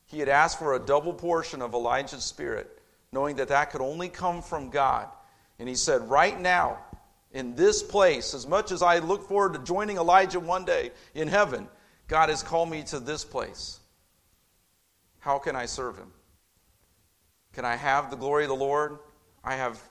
He 0.06 0.20
had 0.20 0.28
asked 0.28 0.58
for 0.58 0.74
a 0.74 0.80
double 0.80 1.12
portion 1.12 1.60
of 1.60 1.74
Elijah's 1.74 2.24
spirit, 2.24 2.80
knowing 3.12 3.36
that 3.36 3.48
that 3.48 3.70
could 3.70 3.80
only 3.80 4.08
come 4.08 4.40
from 4.40 4.70
God. 4.70 5.08
And 5.58 5.68
he 5.68 5.74
said, 5.74 6.08
Right 6.08 6.40
now, 6.40 6.78
in 7.32 7.54
this 7.54 7.82
place, 7.82 8.32
as 8.32 8.46
much 8.46 8.70
as 8.70 8.82
I 8.82 8.98
look 8.98 9.28
forward 9.28 9.54
to 9.54 9.58
joining 9.58 9.96
Elijah 9.96 10.40
one 10.40 10.64
day 10.64 10.92
in 11.14 11.28
heaven, 11.28 11.68
God 12.08 12.28
has 12.28 12.42
called 12.42 12.70
me 12.70 12.82
to 12.84 13.00
this 13.00 13.24
place. 13.24 13.80
How 15.18 15.38
can 15.38 15.56
I 15.56 15.66
serve 15.66 15.98
him? 15.98 16.12
Can 17.52 17.64
I 17.64 17.74
have 17.74 18.10
the 18.10 18.16
glory 18.16 18.44
of 18.44 18.48
the 18.48 18.54
Lord? 18.54 18.98
I 19.42 19.56
have 19.56 19.82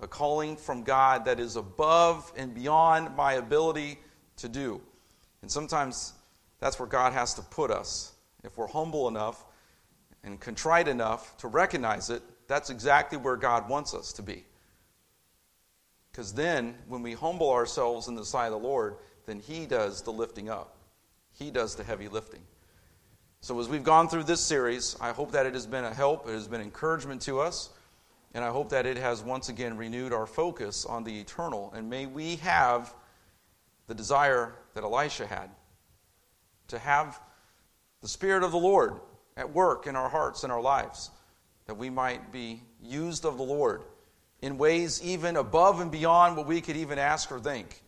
a 0.00 0.08
calling 0.08 0.56
from 0.56 0.84
God 0.84 1.26
that 1.26 1.38
is 1.38 1.56
above 1.56 2.32
and 2.36 2.54
beyond 2.54 3.14
my 3.14 3.34
ability 3.34 3.98
to 4.38 4.48
do. 4.48 4.80
And 5.42 5.50
sometimes 5.50 6.14
that's 6.60 6.78
where 6.78 6.88
God 6.88 7.12
has 7.12 7.34
to 7.34 7.42
put 7.42 7.70
us. 7.70 8.12
If 8.42 8.56
we're 8.56 8.68
humble 8.68 9.08
enough 9.08 9.44
and 10.24 10.40
contrite 10.40 10.88
enough 10.88 11.36
to 11.38 11.48
recognize 11.48 12.10
it, 12.10 12.22
that's 12.46 12.70
exactly 12.70 13.18
where 13.18 13.36
God 13.36 13.68
wants 13.68 13.94
us 13.94 14.12
to 14.14 14.22
be. 14.22 14.44
Because 16.10 16.32
then, 16.34 16.74
when 16.88 17.02
we 17.02 17.12
humble 17.12 17.50
ourselves 17.50 18.08
in 18.08 18.14
the 18.16 18.24
sight 18.24 18.46
of 18.46 18.52
the 18.52 18.58
Lord, 18.58 18.96
then 19.26 19.38
He 19.38 19.66
does 19.66 20.02
the 20.02 20.10
lifting 20.10 20.48
up. 20.48 20.76
He 21.32 21.50
does 21.50 21.76
the 21.76 21.84
heavy 21.84 22.08
lifting. 22.08 22.42
So, 23.40 23.58
as 23.60 23.68
we've 23.68 23.84
gone 23.84 24.08
through 24.08 24.24
this 24.24 24.40
series, 24.40 24.96
I 25.00 25.12
hope 25.12 25.32
that 25.32 25.46
it 25.46 25.54
has 25.54 25.66
been 25.66 25.84
a 25.84 25.94
help, 25.94 26.28
it 26.28 26.32
has 26.32 26.48
been 26.48 26.60
encouragement 26.60 27.22
to 27.22 27.40
us, 27.40 27.70
and 28.34 28.44
I 28.44 28.50
hope 28.50 28.68
that 28.70 28.86
it 28.86 28.96
has 28.96 29.22
once 29.22 29.48
again 29.48 29.76
renewed 29.76 30.12
our 30.12 30.26
focus 30.26 30.84
on 30.84 31.04
the 31.04 31.20
eternal. 31.20 31.72
And 31.74 31.88
may 31.88 32.06
we 32.06 32.36
have 32.36 32.94
the 33.86 33.94
desire 33.94 34.54
that 34.74 34.84
Elisha 34.84 35.26
had 35.26 35.50
to 36.68 36.78
have 36.78 37.20
the 38.02 38.08
Spirit 38.08 38.42
of 38.42 38.50
the 38.50 38.58
Lord 38.58 39.00
at 39.36 39.52
work 39.52 39.86
in 39.86 39.96
our 39.96 40.08
hearts 40.08 40.44
and 40.44 40.52
our 40.52 40.60
lives, 40.60 41.10
that 41.66 41.74
we 41.74 41.90
might 41.90 42.32
be 42.32 42.60
used 42.82 43.24
of 43.24 43.36
the 43.36 43.42
Lord 43.42 43.82
in 44.42 44.58
ways 44.58 45.02
even 45.02 45.36
above 45.36 45.80
and 45.80 45.90
beyond 45.90 46.36
what 46.36 46.46
we 46.46 46.60
could 46.60 46.76
even 46.76 46.98
ask 46.98 47.30
or 47.30 47.38
think. 47.38 47.82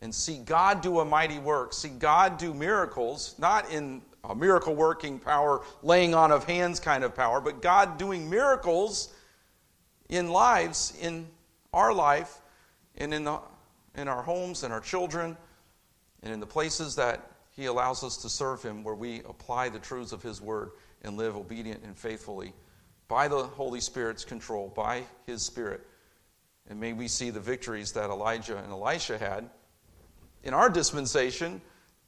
And 0.00 0.14
see 0.14 0.38
God 0.38 0.80
do 0.80 1.00
a 1.00 1.04
mighty 1.04 1.38
work, 1.38 1.72
see 1.72 1.88
God 1.88 2.36
do 2.36 2.52
miracles, 2.52 3.34
not 3.38 3.70
in 3.70 4.02
a 4.24 4.34
miracle 4.34 4.74
working 4.74 5.18
power, 5.18 5.62
laying 5.82 6.14
on 6.14 6.32
of 6.32 6.44
hands 6.44 6.80
kind 6.80 7.04
of 7.04 7.14
power, 7.14 7.40
but 7.40 7.62
God 7.62 7.98
doing 7.98 8.28
miracles 8.28 9.14
in 10.08 10.28
lives, 10.28 10.94
in 11.00 11.26
our 11.72 11.92
life, 11.92 12.40
and 12.96 13.14
in, 13.14 13.24
the, 13.24 13.38
in 13.96 14.08
our 14.08 14.22
homes 14.22 14.62
and 14.62 14.72
our 14.72 14.80
children, 14.80 15.36
and 16.22 16.32
in 16.32 16.40
the 16.40 16.46
places 16.46 16.96
that 16.96 17.30
He 17.54 17.66
allows 17.66 18.02
us 18.02 18.16
to 18.18 18.28
serve 18.28 18.62
Him, 18.62 18.84
where 18.84 18.94
we 18.94 19.20
apply 19.20 19.68
the 19.68 19.78
truths 19.78 20.12
of 20.12 20.22
His 20.22 20.40
Word 20.40 20.70
and 21.02 21.16
live 21.16 21.36
obedient 21.36 21.82
and 21.84 21.96
faithfully 21.96 22.52
by 23.08 23.28
the 23.28 23.44
Holy 23.44 23.80
Spirit's 23.80 24.24
control, 24.24 24.72
by 24.74 25.04
His 25.26 25.42
Spirit. 25.42 25.86
And 26.68 26.80
may 26.80 26.92
we 26.92 27.08
see 27.08 27.30
the 27.30 27.40
victories 27.40 27.92
that 27.92 28.10
Elijah 28.10 28.56
and 28.56 28.72
Elisha 28.72 29.18
had 29.18 29.48
in 30.42 30.54
our 30.54 30.68
dispensation 30.68 31.60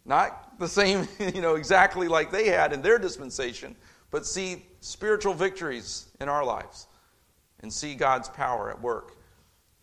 not 0.05 0.59
the 0.59 0.69
same, 0.69 1.09
you 1.35 1.41
know, 1.41 1.57
exactly 1.57 2.09
like 2.09 2.31
they 2.31 2.49
had 2.49 2.73
in 2.73 2.83
their 2.83 2.99
dispensation, 2.99 3.77
but 4.11 4.27
see 4.27 4.67
spiritual 4.81 5.35
victories 5.35 6.07
in 6.21 6.29
our 6.29 6.45
lives 6.45 6.87
and 7.61 7.73
see 7.73 7.95
God's 7.95 8.29
power 8.29 8.71
at 8.71 8.81
work 8.81 9.17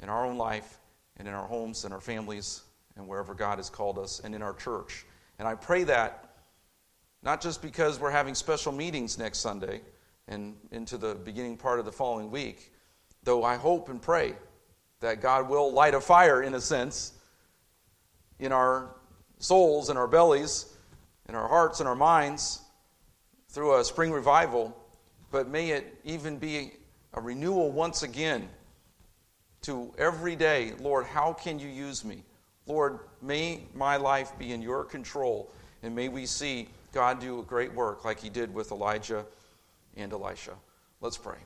in 0.02 0.10
our 0.10 0.26
own 0.26 0.38
life 0.38 0.80
and 1.17 1.28
in 1.28 1.34
our 1.34 1.45
homes 1.45 1.86
and 1.86 1.93
our 1.93 2.02
families 2.02 2.63
and 2.95 3.08
wherever 3.08 3.34
God 3.34 3.58
has 3.58 3.69
called 3.69 3.97
us 3.97 4.19
and 4.19 4.34
in 4.34 4.41
our 4.41 4.54
church. 4.54 5.06
And 5.43 5.49
I 5.49 5.56
pray 5.56 5.84
that 5.84 6.36
not 7.21 7.41
just 7.41 7.62
because 7.62 7.99
we're 7.99 8.12
having 8.12 8.34
special 8.34 8.71
meetings 8.71 9.17
next 9.17 9.39
Sunday 9.39 9.82
and 10.29 10.56
into 10.71 10.97
the 10.97 11.15
beginning 11.15 11.58
part 11.58 11.79
of 11.79 11.86
the 11.86 11.91
following 11.91 12.32
week, 12.32 12.71
though 13.23 13.43
I 13.43 13.58
hope 13.58 13.89
and 13.89 14.01
pray 14.01 14.36
that 15.01 15.19
God 15.19 15.49
will 15.49 15.73
light 15.73 15.95
a 15.95 15.99
fire, 15.99 16.43
in 16.43 16.53
a 16.53 16.62
sense, 16.62 17.12
in 18.39 18.53
our 18.53 18.95
souls 19.38 19.89
and 19.89 19.99
our 19.99 20.08
bellies, 20.08 20.77
in 21.27 21.36
our 21.36 21.49
hearts 21.49 21.82
and 21.82 21.89
our 21.89 21.95
minds 21.95 22.62
through 23.49 23.77
a 23.77 23.84
spring 23.84 24.13
revival, 24.13 24.73
but 25.29 25.49
may 25.49 25.71
it 25.71 25.99
even 26.06 26.38
be 26.38 26.71
a 27.15 27.19
renewal 27.19 27.69
once 27.69 28.01
again 28.01 28.47
to 29.63 29.93
every 29.97 30.38
day, 30.38 30.71
Lord, 30.79 31.06
how 31.06 31.34
can 31.34 31.60
you 31.60 31.67
use 31.67 32.06
me? 32.06 32.23
Lord, 32.65 32.99
may 33.21 33.63
my 33.73 33.97
life 33.97 34.32
be 34.38 34.54
in 34.54 34.62
your 34.62 34.84
control, 34.84 35.52
and 35.82 35.95
may 35.95 36.08
we 36.08 36.26
see 36.26 36.69
God 36.93 37.19
do 37.19 37.39
a 37.39 37.43
great 37.43 37.73
work 37.73 38.06
like 38.06 38.19
he 38.19 38.30
did 38.30 38.54
with 38.54 38.71
Elijah 38.71 39.26
and 39.97 40.13
Elisha. 40.13 40.54
Let's 41.02 41.17
pray. 41.17 41.38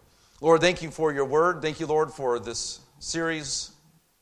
Lord, 0.42 0.62
thank 0.62 0.84
you 0.84 0.92
for 0.92 1.12
your 1.12 1.26
word. 1.26 1.62
Thank 1.62 1.80
you, 1.80 1.88
Lord, 1.88 2.12
for 2.12 2.38
this 2.38 2.82
series 3.00 3.72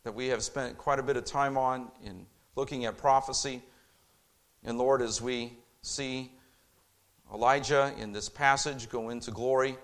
that 0.04 0.14
we 0.14 0.28
have 0.28 0.44
spent 0.44 0.78
quite 0.78 1.00
a 1.00 1.04
bit 1.04 1.18
of 1.18 1.26
time 1.26 1.58
on 1.58 1.92
in 2.04 2.26
looking 2.56 2.86
at 2.86 2.98
prophecy. 2.98 3.62
And 4.64 4.78
Lord, 4.78 5.02
as 5.02 5.22
we 5.22 5.54
see 5.82 6.32
Elijah 7.34 7.94
in 8.00 8.14
this 8.14 8.30
passage 8.30 8.90
go 8.90 9.10
into 9.10 9.32
glory 9.32 9.78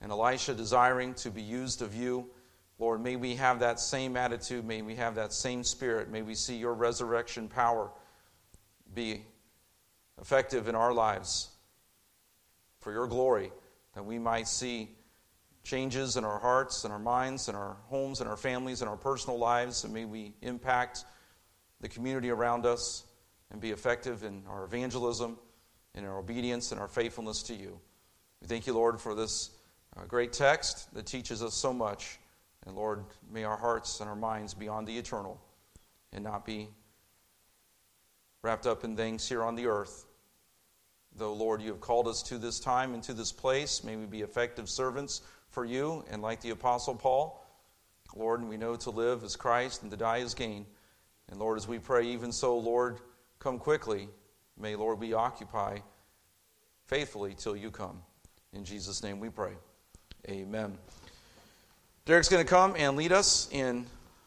and 0.00 0.12
Elisha 0.12 0.52
desiring 0.54 1.14
to 1.14 1.30
be 1.30 1.42
used 1.42 1.80
of 1.80 1.94
you, 1.94 2.28
Lord, 2.78 3.02
may 3.02 3.16
we 3.16 3.34
have 3.34 3.60
that 3.60 3.80
same 3.80 4.16
attitude. 4.16 4.64
May 4.64 4.82
we 4.82 4.94
have 4.94 5.16
that 5.16 5.32
same 5.32 5.64
spirit. 5.64 6.10
May 6.10 6.22
we 6.22 6.34
see 6.34 6.56
your 6.56 6.74
resurrection 6.74 7.48
power 7.48 7.90
be 8.94 9.24
effective 10.20 10.68
in 10.68 10.74
our 10.74 10.92
lives 10.92 11.50
for 12.80 12.92
your 12.92 13.06
glory, 13.06 13.52
that 13.94 14.04
we 14.04 14.18
might 14.18 14.46
see 14.46 14.88
changes 15.64 16.16
in 16.16 16.24
our 16.24 16.38
hearts 16.38 16.84
and 16.84 16.92
our 16.92 16.98
minds 16.98 17.48
and 17.48 17.56
our 17.56 17.76
homes 17.88 18.20
and 18.20 18.30
our 18.30 18.36
families 18.36 18.80
and 18.80 18.88
our 18.88 18.96
personal 18.96 19.38
lives, 19.38 19.84
and 19.84 19.92
may 19.92 20.04
we 20.04 20.32
impact 20.40 21.04
the 21.80 21.88
community 21.88 22.30
around 22.30 22.64
us 22.64 23.04
and 23.50 23.60
be 23.60 23.70
effective 23.70 24.24
in 24.24 24.42
our 24.48 24.64
evangelism, 24.64 25.38
in 25.94 26.04
our 26.04 26.18
obedience, 26.18 26.72
and 26.72 26.80
our 26.80 26.88
faithfulness 26.88 27.42
to 27.42 27.54
you. 27.54 27.78
We 28.40 28.46
thank 28.46 28.66
you, 28.66 28.72
Lord, 28.72 29.00
for 29.00 29.14
this 29.14 29.50
uh, 29.96 30.04
great 30.04 30.32
text 30.32 30.94
that 30.94 31.06
teaches 31.06 31.42
us 31.42 31.54
so 31.54 31.72
much. 31.72 32.18
And 32.68 32.76
Lord, 32.76 33.06
may 33.32 33.44
our 33.44 33.56
hearts 33.56 33.98
and 34.00 34.10
our 34.10 34.14
minds 34.14 34.52
be 34.52 34.68
on 34.68 34.84
the 34.84 34.96
eternal 34.96 35.40
and 36.12 36.22
not 36.22 36.44
be 36.44 36.68
wrapped 38.42 38.66
up 38.66 38.84
in 38.84 38.94
things 38.94 39.26
here 39.26 39.42
on 39.42 39.56
the 39.56 39.66
earth. 39.66 40.04
Though, 41.16 41.32
Lord, 41.32 41.62
you 41.62 41.70
have 41.70 41.80
called 41.80 42.06
us 42.06 42.22
to 42.24 42.36
this 42.36 42.60
time 42.60 42.92
and 42.92 43.02
to 43.04 43.14
this 43.14 43.32
place, 43.32 43.82
may 43.82 43.96
we 43.96 44.04
be 44.04 44.20
effective 44.20 44.68
servants 44.68 45.22
for 45.48 45.64
you. 45.64 46.04
And 46.10 46.20
like 46.20 46.42
the 46.42 46.50
Apostle 46.50 46.94
Paul, 46.94 47.42
Lord, 48.14 48.44
we 48.44 48.58
know 48.58 48.76
to 48.76 48.90
live 48.90 49.24
as 49.24 49.34
Christ 49.34 49.80
and 49.80 49.90
to 49.90 49.96
die 49.96 50.20
as 50.20 50.34
gain. 50.34 50.66
And 51.30 51.40
Lord, 51.40 51.56
as 51.56 51.66
we 51.66 51.78
pray, 51.78 52.06
even 52.08 52.30
so, 52.30 52.58
Lord, 52.58 52.98
come 53.38 53.58
quickly. 53.58 54.10
May, 54.58 54.76
Lord, 54.76 55.00
we 55.00 55.14
occupy 55.14 55.78
faithfully 56.86 57.34
till 57.34 57.56
you 57.56 57.70
come. 57.70 58.02
In 58.52 58.62
Jesus' 58.62 59.02
name 59.02 59.20
we 59.20 59.30
pray. 59.30 59.52
Amen. 60.28 60.76
Derek's 62.08 62.30
going 62.30 62.42
to 62.42 62.48
come 62.48 62.74
and 62.78 62.96
lead 62.96 63.12
us 63.12 63.50
in 63.52 63.84